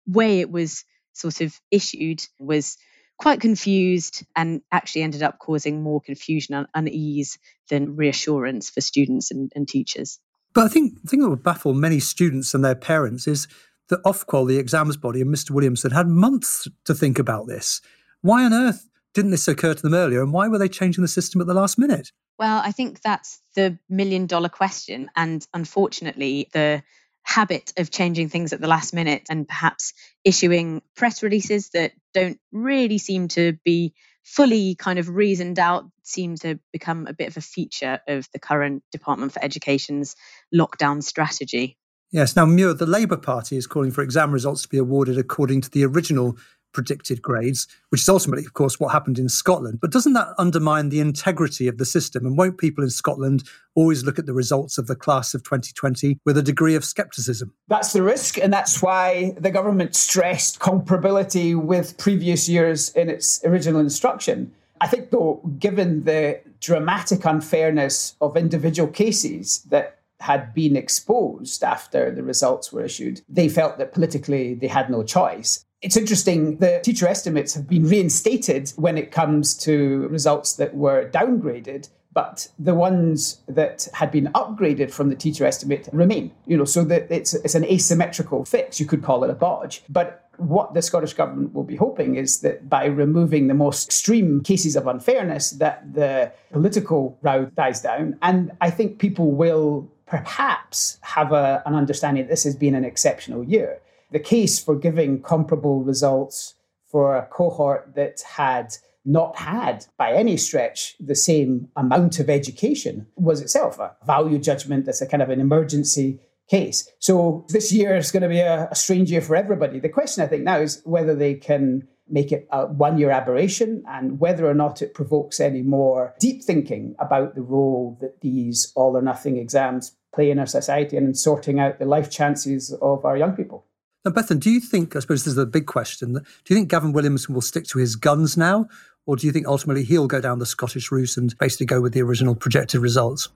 way 0.07 0.39
it 0.39 0.49
was 0.49 0.83
sort 1.13 1.41
of 1.41 1.53
issued 1.69 2.23
was 2.39 2.77
quite 3.19 3.41
confused 3.41 4.25
and 4.35 4.61
actually 4.71 5.03
ended 5.03 5.21
up 5.21 5.39
causing 5.39 5.83
more 5.83 6.01
confusion 6.01 6.55
and 6.55 6.67
unease 6.73 7.37
than 7.69 7.95
reassurance 7.95 8.69
for 8.69 8.81
students 8.81 9.29
and, 9.29 9.51
and 9.55 9.67
teachers. 9.67 10.19
But 10.53 10.65
I 10.65 10.67
think 10.69 11.01
the 11.01 11.07
thing 11.07 11.19
that 11.19 11.29
would 11.29 11.43
baffle 11.43 11.73
many 11.73 11.99
students 11.99 12.53
and 12.53 12.63
their 12.63 12.75
parents 12.75 13.27
is 13.27 13.47
that 13.89 14.03
Ofqual, 14.03 14.47
the 14.47 14.57
exams 14.57 14.97
body, 14.97 15.21
and 15.21 15.33
Mr. 15.33 15.51
Williamson 15.51 15.91
had 15.91 16.07
months 16.07 16.67
to 16.85 16.95
think 16.95 17.19
about 17.19 17.47
this. 17.47 17.81
Why 18.21 18.45
on 18.45 18.53
earth 18.53 18.87
didn't 19.13 19.31
this 19.31 19.47
occur 19.47 19.73
to 19.73 19.81
them 19.81 19.93
earlier, 19.93 20.21
and 20.21 20.31
why 20.31 20.47
were 20.47 20.57
they 20.57 20.69
changing 20.69 21.01
the 21.01 21.07
system 21.07 21.41
at 21.41 21.47
the 21.47 21.53
last 21.53 21.77
minute? 21.77 22.11
Well, 22.37 22.61
I 22.63 22.71
think 22.71 23.01
that's 23.01 23.41
the 23.55 23.77
million 23.89 24.27
dollar 24.27 24.49
question. 24.49 25.09
And 25.15 25.45
unfortunately, 25.53 26.47
the 26.53 26.83
habit 27.29 27.73
of 27.77 27.91
changing 27.91 28.27
things 28.27 28.53
at 28.53 28.59
the 28.59 28.67
last 28.67 28.91
minute 28.91 29.21
and 29.29 29.47
perhaps 29.47 29.93
issuing 30.25 30.81
press 30.95 31.21
releases 31.21 31.69
that 31.69 31.91
don't 32.11 32.39
really 32.51 32.97
seem 32.97 33.27
to 33.27 33.53
be 33.63 33.93
fully 34.23 34.73
kind 34.73 34.97
of 34.97 35.07
reasoned 35.07 35.59
out 35.59 35.85
seems 36.01 36.39
to 36.39 36.59
become 36.73 37.05
a 37.05 37.13
bit 37.13 37.27
of 37.27 37.37
a 37.37 37.41
feature 37.41 37.99
of 38.07 38.27
the 38.33 38.39
current 38.39 38.81
Department 38.91 39.31
for 39.31 39.43
Education's 39.43 40.15
lockdown 40.53 41.03
strategy. 41.03 41.77
Yes. 42.11 42.35
Now, 42.35 42.47
Mure, 42.47 42.73
the 42.73 42.87
Labour 42.87 43.17
Party 43.17 43.57
is 43.57 43.67
calling 43.67 43.91
for 43.91 44.01
exam 44.01 44.31
results 44.31 44.63
to 44.63 44.67
be 44.67 44.79
awarded 44.79 45.19
according 45.19 45.61
to 45.61 45.69
the 45.69 45.85
original 45.85 46.35
predicted 46.71 47.21
grades, 47.21 47.67
which 47.89 48.01
is 48.01 48.09
ultimately, 48.09 48.45
of 48.45 48.53
course, 48.53 48.79
what 48.79 48.91
happened 48.91 49.19
in 49.19 49.29
Scotland. 49.29 49.79
But 49.81 49.91
doesn't 49.91 50.13
that 50.13 50.33
undermine 50.37 50.89
the 50.89 50.99
integrity 50.99 51.67
of 51.67 51.77
the 51.77 51.85
system? 51.85 52.25
And 52.25 52.37
won't 52.37 52.57
people 52.57 52.83
in 52.83 52.89
Scotland 52.89 53.43
always 53.75 54.03
look 54.03 54.19
at 54.19 54.25
the 54.25 54.33
results 54.33 54.77
of 54.77 54.87
the 54.87 54.95
class 54.95 55.33
of 55.33 55.43
2020 55.43 56.19
with 56.25 56.37
a 56.37 56.43
degree 56.43 56.75
of 56.75 56.85
scepticism? 56.85 57.53
That's 57.67 57.93
the 57.93 58.03
risk. 58.03 58.37
And 58.37 58.51
that's 58.51 58.81
why 58.81 59.35
the 59.37 59.51
government 59.51 59.95
stressed 59.95 60.59
comparability 60.59 61.55
with 61.55 61.97
previous 61.97 62.47
years 62.47 62.89
in 62.95 63.09
its 63.09 63.43
original 63.43 63.79
instruction. 63.79 64.51
I 64.81 64.87
think, 64.87 65.11
though, 65.11 65.41
given 65.59 66.03
the 66.05 66.39
dramatic 66.61 67.25
unfairness 67.25 68.15
of 68.21 68.37
individual 68.37 68.89
cases 68.89 69.59
that 69.69 69.99
had 70.19 70.53
been 70.53 70.75
exposed 70.75 71.63
after 71.63 72.11
the 72.11 72.23
results 72.23 72.71
were 72.71 72.83
issued, 72.83 73.21
they 73.29 73.47
felt 73.47 73.77
that 73.77 73.93
politically 73.93 74.53
they 74.53 74.67
had 74.67 74.89
no 74.89 75.03
choice. 75.03 75.65
It's 75.81 75.95
interesting, 75.95 76.57
the 76.57 76.81
teacher 76.83 77.07
estimates 77.07 77.53
have 77.53 77.67
been 77.67 77.85
reinstated 77.85 78.71
when 78.75 78.97
it 78.97 79.11
comes 79.11 79.55
to 79.59 80.07
results 80.09 80.53
that 80.53 80.75
were 80.75 81.09
downgraded 81.09 81.89
but 82.13 82.49
the 82.57 82.73
ones 82.73 83.41
that 83.47 83.87
had 83.93 84.11
been 84.11 84.27
upgraded 84.33 84.91
from 84.91 85.09
the 85.09 85.15
teacher 85.15 85.45
estimate 85.45 85.87
remain. 85.93 86.31
You 86.47 86.57
know, 86.57 86.65
so 86.65 86.83
that 86.85 87.09
it's 87.09 87.33
it's 87.33 87.55
an 87.55 87.65
asymmetrical 87.65 88.45
fix. 88.45 88.79
You 88.79 88.85
could 88.85 89.03
call 89.03 89.23
it 89.23 89.29
a 89.29 89.35
bodge, 89.35 89.83
but 89.89 90.27
what 90.37 90.73
the 90.73 90.81
Scottish 90.81 91.13
government 91.13 91.53
will 91.53 91.63
be 91.63 91.75
hoping 91.75 92.15
is 92.15 92.39
that 92.41 92.69
by 92.69 92.85
removing 92.85 93.47
the 93.47 93.53
most 93.53 93.87
extreme 93.87 94.41
cases 94.41 94.75
of 94.75 94.87
unfairness, 94.87 95.51
that 95.51 95.93
the 95.93 96.31
political 96.51 97.17
row 97.21 97.45
dies 97.55 97.81
down, 97.81 98.17
and 98.21 98.51
I 98.61 98.69
think 98.71 98.99
people 98.99 99.31
will 99.31 99.89
perhaps 100.05 100.97
have 101.01 101.31
a, 101.31 101.61
an 101.65 101.75
understanding 101.75 102.23
that 102.23 102.29
this 102.29 102.43
has 102.43 102.55
been 102.55 102.73
an 102.73 102.83
exceptional 102.83 103.43
year. 103.43 103.81
The 104.11 104.19
case 104.19 104.59
for 104.59 104.75
giving 104.75 105.21
comparable 105.21 105.83
results 105.83 106.55
for 106.91 107.15
a 107.15 107.25
cohort 107.25 107.93
that 107.95 108.21
had 108.21 108.75
not 109.05 109.37
had 109.37 109.85
by 109.97 110.13
any 110.13 110.37
stretch 110.37 110.95
the 110.99 111.15
same 111.15 111.69
amount 111.75 112.19
of 112.19 112.29
education 112.29 113.07
was 113.15 113.41
itself 113.41 113.79
a 113.79 113.95
value 114.05 114.37
judgment 114.37 114.85
that's 114.85 115.01
a 115.01 115.07
kind 115.07 115.23
of 115.23 115.29
an 115.29 115.39
emergency 115.39 116.19
case. 116.49 116.89
So 116.99 117.45
this 117.49 117.71
year 117.71 117.95
is 117.95 118.11
going 118.11 118.23
to 118.23 118.29
be 118.29 118.39
a, 118.39 118.67
a 118.71 118.75
strange 118.75 119.11
year 119.11 119.21
for 119.21 119.35
everybody. 119.35 119.79
The 119.79 119.89
question 119.89 120.23
I 120.23 120.27
think 120.27 120.43
now 120.43 120.59
is 120.59 120.81
whether 120.83 121.15
they 121.15 121.35
can 121.35 121.87
make 122.09 122.31
it 122.31 122.47
a 122.51 122.65
one 122.65 122.97
year 122.97 123.11
aberration 123.11 123.83
and 123.87 124.19
whether 124.19 124.47
or 124.47 124.55
not 124.55 124.81
it 124.81 124.95
provokes 124.95 125.39
any 125.39 125.61
more 125.61 126.15
deep 126.19 126.43
thinking 126.43 126.95
about 126.97 127.35
the 127.35 127.41
role 127.41 127.97
that 128.01 128.21
these 128.21 128.73
all 128.75 128.97
or 128.97 129.01
nothing 129.01 129.37
exams 129.37 129.95
play 130.13 130.31
in 130.31 130.39
our 130.39 130.47
society 130.47 130.97
and 130.97 131.07
in 131.07 131.13
sorting 131.13 131.59
out 131.59 131.77
the 131.77 131.85
life 131.85 132.09
chances 132.09 132.73
of 132.81 133.05
our 133.05 133.15
young 133.15 133.35
people. 133.35 133.65
Now, 134.05 134.11
Bethan, 134.11 134.39
do 134.39 134.49
you 134.49 134.61
think, 134.61 134.95
I 134.95 134.99
suppose 134.99 135.25
this 135.25 135.33
is 135.33 135.37
a 135.37 135.45
big 135.45 135.65
question, 135.65 136.13
do 136.13 136.21
you 136.47 136.55
think 136.55 136.69
Gavin 136.69 136.93
Williamson 136.93 137.33
will 137.33 137.41
stick 137.41 137.65
to 137.65 137.79
his 137.79 137.95
guns 137.97 138.37
now? 138.37 138.67
Or 139.05 139.15
do 139.15 139.25
you 139.27 139.33
think 139.33 139.47
ultimately 139.47 139.83
he'll 139.83 140.07
go 140.07 140.21
down 140.21 140.39
the 140.39 140.45
Scottish 140.45 140.91
route 140.91 141.17
and 141.17 141.35
basically 141.37 141.65
go 141.65 141.81
with 141.81 141.93
the 141.93 142.01
original 142.01 142.35
projected 142.35 142.79
results? 142.79 143.29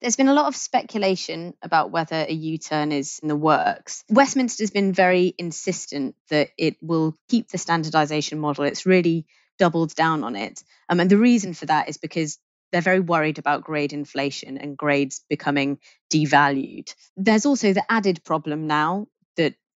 There's 0.00 0.16
been 0.16 0.28
a 0.28 0.34
lot 0.34 0.46
of 0.46 0.56
speculation 0.56 1.54
about 1.62 1.90
whether 1.90 2.24
a 2.26 2.32
U 2.32 2.56
turn 2.56 2.90
is 2.90 3.20
in 3.22 3.28
the 3.28 3.36
works. 3.36 4.02
Westminster's 4.08 4.70
been 4.70 4.94
very 4.94 5.34
insistent 5.36 6.16
that 6.30 6.48
it 6.56 6.76
will 6.80 7.14
keep 7.28 7.48
the 7.48 7.58
standardisation 7.58 8.38
model. 8.38 8.64
It's 8.64 8.86
really 8.86 9.26
doubled 9.58 9.94
down 9.94 10.24
on 10.24 10.36
it. 10.36 10.64
Um, 10.88 11.00
and 11.00 11.10
the 11.10 11.18
reason 11.18 11.52
for 11.52 11.66
that 11.66 11.90
is 11.90 11.98
because 11.98 12.38
they're 12.72 12.80
very 12.80 13.00
worried 13.00 13.38
about 13.38 13.62
grade 13.62 13.92
inflation 13.92 14.56
and 14.56 14.76
grades 14.76 15.22
becoming 15.28 15.78
devalued. 16.10 16.94
There's 17.16 17.44
also 17.44 17.74
the 17.74 17.84
added 17.92 18.24
problem 18.24 18.66
now 18.66 19.06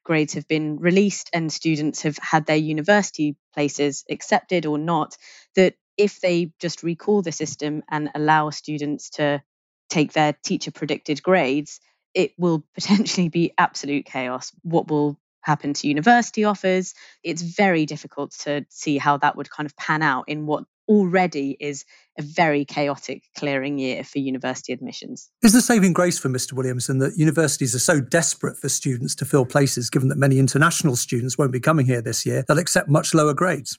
grades 0.05 0.35
have 0.35 0.47
been 0.47 0.79
released 0.79 1.31
and 1.33 1.53
students 1.53 2.03
have 2.03 2.19
had 2.19 2.47
their 2.47 2.57
university 2.57 3.37
places 3.55 4.05
accepted 4.11 4.67
or 4.67 4.79
not, 4.79 5.17
that 5.57 5.75
if 5.97 6.21
they 6.21 6.53
just 6.61 6.83
recall 6.83 7.23
the 7.23 7.33
system 7.33 7.83
and 7.91 8.11
allow 8.15 8.51
students 8.51 9.11
to 9.11 9.43
take 9.89 10.13
their 10.13 10.35
teacher 10.45 10.71
predicted 10.71 11.23
grades, 11.23 11.81
it 12.15 12.33
will 12.39 12.65
potentially 12.75 13.29
be 13.29 13.53
absolute 13.59 14.05
chaos. 14.05 14.53
What 14.63 14.89
will 14.89 15.19
happen 15.41 15.75
to 15.75 15.89
university 15.89 16.45
offers? 16.45 16.95
It's 17.23 17.43
very 17.43 17.87
difficult 17.87 18.33
to 18.45 18.65
see 18.71 18.99
how 18.99 19.19
that 19.19 19.37
would 19.37 19.51
kind 19.51 19.67
of 19.67 19.77
pan 19.77 20.03
out 20.03 20.29
in 20.29 20.47
what 20.47 20.65
already 20.89 21.57
is 21.61 21.85
a 22.19 22.23
very 22.23 22.65
chaotic 22.65 23.23
clearing 23.37 23.79
year 23.79 24.05
for 24.05 24.19
university 24.19 24.73
admissions. 24.73 25.31
Is 25.43 25.53
the 25.53 25.61
saving 25.61 25.93
grace 25.93 26.19
for 26.19 26.29
Mr. 26.29 26.53
Williamson 26.53 26.99
that 26.99 27.17
universities 27.17 27.75
are 27.75 27.81
so 27.81 28.01
desperate 28.01 28.57
for 28.59 28.69
students 28.69 29.15
to 29.17 29.25
fill 29.25 29.45
places, 29.45 29.91
given 29.91 30.09
that 30.09 30.19
many 30.19 30.39
international 30.39 30.97
students 30.97 31.37
won't 31.39 31.53
be 31.53 31.61
coming 31.61 31.87
here 31.87 32.03
this 32.03 32.25
year, 32.25 32.45
they'll 32.47 32.59
accept 32.59 32.89
much 32.89 33.15
lower 33.15 33.35
grades? 33.35 33.79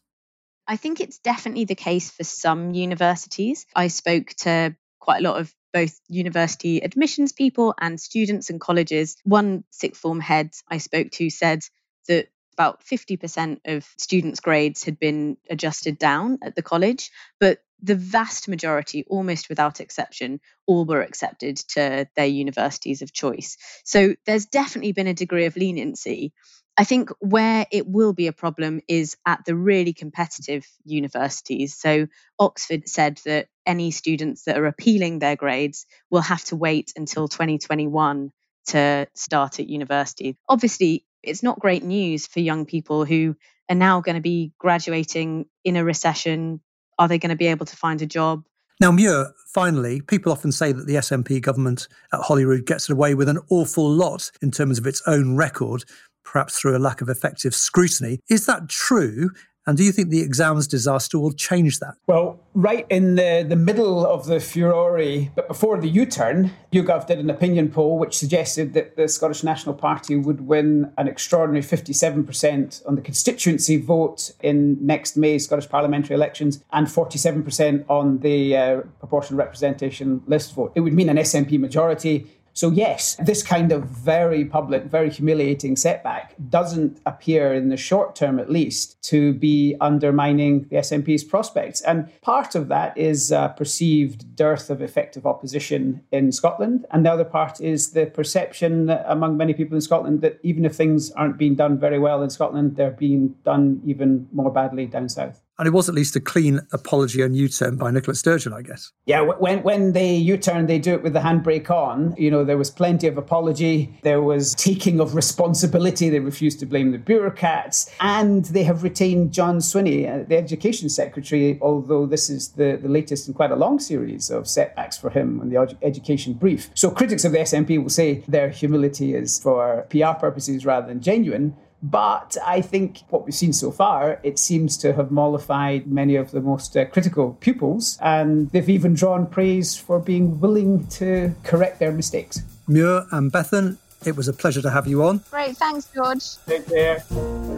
I 0.67 0.77
think 0.77 0.99
it's 0.99 1.19
definitely 1.19 1.65
the 1.65 1.75
case 1.75 2.09
for 2.09 2.23
some 2.23 2.73
universities. 2.73 3.65
I 3.75 3.87
spoke 3.87 4.29
to 4.39 4.75
quite 4.99 5.19
a 5.19 5.23
lot 5.23 5.39
of 5.39 5.53
both 5.73 5.99
university 6.07 6.79
admissions 6.79 7.33
people 7.33 7.75
and 7.79 7.99
students 7.99 8.49
and 8.49 8.59
colleges. 8.59 9.17
One 9.23 9.63
sixth 9.69 10.01
form 10.01 10.19
head 10.19 10.51
I 10.69 10.79
spoke 10.79 11.11
to 11.11 11.29
said 11.29 11.63
that 12.07 12.29
about 12.57 12.83
50% 12.83 13.59
of 13.65 13.85
students' 13.97 14.39
grades 14.39 14.83
had 14.83 14.99
been 14.99 15.37
adjusted 15.49 15.97
down 15.97 16.39
at 16.41 16.55
the 16.55 16.61
college, 16.61 17.11
but 17.39 17.59
the 17.81 17.95
vast 17.95 18.47
majority, 18.47 19.03
almost 19.07 19.49
without 19.49 19.81
exception, 19.81 20.39
all 20.65 20.85
were 20.85 21.01
accepted 21.01 21.57
to 21.57 22.07
their 22.15 22.25
universities 22.25 23.01
of 23.01 23.11
choice. 23.11 23.57
So 23.83 24.15
there's 24.25 24.45
definitely 24.45 24.93
been 24.93 25.07
a 25.07 25.13
degree 25.13 25.45
of 25.45 25.57
leniency. 25.57 26.31
I 26.77 26.83
think 26.83 27.09
where 27.19 27.65
it 27.71 27.87
will 27.87 28.13
be 28.13 28.27
a 28.27 28.33
problem 28.33 28.81
is 28.87 29.15
at 29.25 29.45
the 29.45 29.55
really 29.55 29.93
competitive 29.93 30.65
universities. 30.83 31.75
So 31.75 32.07
Oxford 32.39 32.87
said 32.87 33.19
that 33.25 33.47
any 33.65 33.91
students 33.91 34.43
that 34.43 34.57
are 34.57 34.65
appealing 34.65 35.19
their 35.19 35.35
grades 35.35 35.85
will 36.09 36.21
have 36.21 36.43
to 36.45 36.55
wait 36.55 36.93
until 36.95 37.27
2021 37.27 38.31
to 38.67 39.07
start 39.13 39.59
at 39.59 39.69
university. 39.69 40.37
Obviously, 40.49 41.05
it's 41.25 41.43
not 41.43 41.59
great 41.59 41.83
news 41.83 42.27
for 42.27 42.39
young 42.39 42.65
people 42.65 43.05
who 43.05 43.35
are 43.69 43.75
now 43.75 44.01
going 44.01 44.15
to 44.15 44.21
be 44.21 44.53
graduating 44.59 45.45
in 45.63 45.75
a 45.75 45.83
recession. 45.83 46.61
Are 46.97 47.07
they 47.07 47.17
going 47.17 47.29
to 47.29 47.35
be 47.35 47.47
able 47.47 47.65
to 47.65 47.75
find 47.75 48.01
a 48.01 48.05
job? 48.05 48.43
Now, 48.79 48.91
Mure, 48.91 49.33
finally, 49.53 50.01
people 50.01 50.31
often 50.31 50.51
say 50.51 50.71
that 50.71 50.85
the 50.85 50.95
SNP 50.95 51.41
government 51.41 51.87
at 52.11 52.19
Holyrood 52.19 52.65
gets 52.65 52.89
away 52.89 53.15
with 53.15 53.29
an 53.29 53.39
awful 53.49 53.89
lot 53.89 54.31
in 54.41 54.51
terms 54.51 54.77
of 54.77 54.85
its 54.85 55.01
own 55.07 55.35
record, 55.35 55.85
perhaps 56.25 56.59
through 56.59 56.75
a 56.75 56.79
lack 56.79 57.01
of 57.01 57.07
effective 57.07 57.55
scrutiny. 57.55 58.19
Is 58.29 58.45
that 58.47 58.67
true? 58.67 59.29
And 59.67 59.77
do 59.77 59.83
you 59.83 59.91
think 59.91 60.09
the 60.09 60.21
exams 60.21 60.67
disaster 60.67 61.17
will 61.17 61.33
change 61.33 61.79
that? 61.79 61.95
Well, 62.05 62.39
right 62.53 62.85
in 62.89 63.15
the, 63.15 63.43
the 63.47 63.55
middle 63.55 64.05
of 64.05 64.27
the 64.27 64.39
furore, 64.39 65.29
but 65.35 65.47
before 65.47 65.79
the 65.79 65.89
U 65.89 66.05
turn, 66.05 66.51
YouGov 66.71 67.07
did 67.07 67.17
an 67.17 67.29
opinion 67.31 67.69
poll 67.69 67.97
which 67.97 68.15
suggested 68.15 68.73
that 68.73 68.95
the 68.95 69.07
Scottish 69.07 69.43
National 69.43 69.73
Party 69.73 70.15
would 70.15 70.41
win 70.41 70.91
an 70.97 71.07
extraordinary 71.07 71.63
57% 71.63 72.87
on 72.87 72.95
the 72.95 73.01
constituency 73.01 73.77
vote 73.77 74.31
in 74.41 74.77
next 74.85 75.17
May's 75.17 75.45
Scottish 75.45 75.67
parliamentary 75.67 76.15
elections 76.15 76.63
and 76.71 76.85
47% 76.85 77.85
on 77.89 78.19
the 78.19 78.55
uh, 78.55 78.81
proportional 78.99 79.39
representation 79.39 80.21
list 80.27 80.53
vote. 80.53 80.73
It 80.75 80.81
would 80.81 80.93
mean 80.93 81.09
an 81.09 81.17
SNP 81.17 81.59
majority 81.59 82.27
so, 82.55 82.71
yes, 82.71 83.15
this 83.15 83.43
kind 83.43 83.73
of 83.73 83.83
very 83.83 84.45
public, 84.45 84.85
very 84.85 85.09
humiliating 85.09 85.75
setback 85.75 86.35
doesn't 86.49 87.01
appear 87.05 87.53
in 87.53 87.67
the 87.67 87.75
short 87.75 88.15
term, 88.15 88.39
at 88.39 88.49
least, 88.49 89.01
to 89.09 89.33
be 89.33 89.75
undermining 89.81 90.61
the 90.69 90.77
SNP's 90.77 91.25
prospects. 91.25 91.81
And 91.81 92.09
part 92.21 92.55
of 92.55 92.69
that 92.69 92.97
is 92.97 93.29
a 93.29 93.53
perceived 93.57 94.37
dearth 94.37 94.69
of 94.69 94.81
effective 94.81 95.25
opposition 95.25 96.01
in 96.13 96.31
Scotland. 96.31 96.85
And 96.91 97.05
the 97.05 97.11
other 97.11 97.25
part 97.25 97.59
is 97.59 97.91
the 97.91 98.05
perception 98.05 98.89
among 98.89 99.35
many 99.35 99.53
people 99.53 99.75
in 99.75 99.81
Scotland 99.81 100.21
that 100.21 100.39
even 100.41 100.63
if 100.63 100.75
things 100.75 101.11
aren't 101.11 101.37
being 101.37 101.55
done 101.55 101.77
very 101.77 101.99
well 101.99 102.23
in 102.23 102.29
Scotland, 102.29 102.77
they're 102.77 102.89
being 102.89 103.35
done 103.43 103.81
even 103.85 104.29
more 104.31 104.49
badly 104.49 104.85
down 104.85 105.09
south. 105.09 105.44
And 105.57 105.67
it 105.67 105.71
was 105.71 105.87
at 105.87 105.95
least 105.95 106.15
a 106.15 106.19
clean 106.19 106.59
apology 106.73 107.21
and 107.21 107.35
U-turn 107.35 107.77
by 107.77 107.89
Nicola 107.89 108.15
Sturgeon, 108.15 108.51
I 108.51 108.61
guess. 108.61 108.91
Yeah, 109.05 109.21
when 109.21 109.63
when 109.63 109.93
they 109.93 110.13
U-turn, 110.15 110.65
they 110.67 110.79
do 110.79 110.93
it 110.93 111.03
with 111.03 111.13
the 111.13 111.19
handbrake 111.19 111.69
on. 111.69 112.13
You 112.17 112.29
know, 112.29 112.43
there 112.43 112.57
was 112.57 112.69
plenty 112.69 113.07
of 113.07 113.17
apology. 113.17 113.97
There 114.03 114.21
was 114.21 114.53
taking 114.55 114.99
of 114.99 115.15
responsibility. 115.15 116.09
They 116.09 116.19
refused 116.19 116.59
to 116.59 116.65
blame 116.65 116.91
the 116.91 116.97
bureaucrats, 116.97 117.89
and 118.01 118.45
they 118.45 118.63
have 118.63 118.83
retained 118.83 119.31
John 119.31 119.59
Swinney, 119.59 120.09
uh, 120.09 120.25
the 120.27 120.37
Education 120.37 120.89
Secretary. 120.89 121.57
Although 121.61 122.05
this 122.05 122.29
is 122.29 122.49
the, 122.49 122.77
the 122.81 122.89
latest 122.89 123.27
in 123.27 123.33
quite 123.33 123.51
a 123.51 123.55
long 123.55 123.79
series 123.79 124.29
of 124.29 124.47
setbacks 124.47 124.97
for 124.97 125.09
him 125.09 125.39
on 125.39 125.49
the 125.49 125.77
education 125.81 126.33
brief. 126.33 126.69
So 126.73 126.89
critics 126.91 127.23
of 127.23 127.31
the 127.31 127.39
SNP 127.39 127.81
will 127.81 127.89
say 127.89 128.23
their 128.27 128.49
humility 128.49 129.15
is 129.15 129.39
for 129.39 129.85
PR 129.89 130.13
purposes 130.19 130.65
rather 130.65 130.87
than 130.87 131.01
genuine. 131.01 131.55
But 131.83 132.37
I 132.45 132.61
think 132.61 133.01
what 133.09 133.25
we've 133.25 133.35
seen 133.35 133.53
so 133.53 133.71
far, 133.71 134.19
it 134.23 134.39
seems 134.39 134.77
to 134.77 134.93
have 134.93 135.11
mollified 135.11 135.87
many 135.87 136.15
of 136.15 136.31
the 136.31 136.41
most 136.41 136.75
uh, 136.75 136.85
critical 136.85 137.37
pupils, 137.39 137.97
and 138.01 138.49
they've 138.51 138.69
even 138.69 138.93
drawn 138.95 139.27
praise 139.27 139.77
for 139.77 139.99
being 139.99 140.39
willing 140.39 140.87
to 140.87 141.35
correct 141.43 141.79
their 141.79 141.91
mistakes. 141.91 142.41
Mure 142.67 143.05
and 143.11 143.31
Bethan, 143.31 143.77
it 144.05 144.15
was 144.15 144.27
a 144.27 144.33
pleasure 144.33 144.61
to 144.61 144.71
have 144.71 144.87
you 144.87 145.03
on. 145.03 145.21
Great, 145.29 145.57
thanks, 145.57 145.87
George. 145.93 146.37
Take 146.47 146.67
care. 146.67 147.03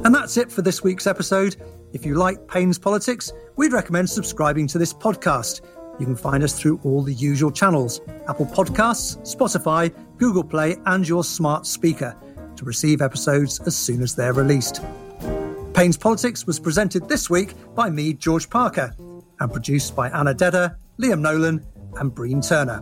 And 0.03 0.13
that's 0.13 0.35
it 0.37 0.51
for 0.51 0.61
this 0.61 0.83
week's 0.83 1.07
episode. 1.07 1.55
If 1.93 2.05
you 2.05 2.15
like 2.15 2.47
Payne's 2.47 2.77
Politics, 2.77 3.31
we'd 3.55 3.71
recommend 3.71 4.09
subscribing 4.09 4.67
to 4.67 4.77
this 4.77 4.93
podcast. 4.93 5.61
You 5.99 6.05
can 6.05 6.15
find 6.15 6.43
us 6.43 6.59
through 6.59 6.79
all 6.83 7.01
the 7.01 7.13
usual 7.13 7.51
channels 7.51 8.01
Apple 8.27 8.45
Podcasts, 8.45 9.17
Spotify, 9.21 9.93
Google 10.17 10.43
Play, 10.43 10.75
and 10.85 11.07
your 11.07 11.23
smart 11.23 11.65
speaker 11.65 12.15
to 12.57 12.65
receive 12.65 13.01
episodes 13.01 13.59
as 13.61 13.75
soon 13.75 14.01
as 14.01 14.15
they're 14.15 14.33
released. 14.33 14.81
Payne's 15.73 15.97
Politics 15.97 16.45
was 16.47 16.59
presented 16.59 17.07
this 17.07 17.29
week 17.29 17.53
by 17.75 17.89
me, 17.89 18.13
George 18.13 18.49
Parker. 18.49 18.95
and 19.39 19.53
produced 19.53 19.95
by 19.95 20.09
Anna 20.09 20.33
Dedder, 20.33 20.77
Liam 20.99 21.21
Nolan, 21.21 21.63
and 21.99 22.13
Breen 22.13 22.41
Turner. 22.41 22.81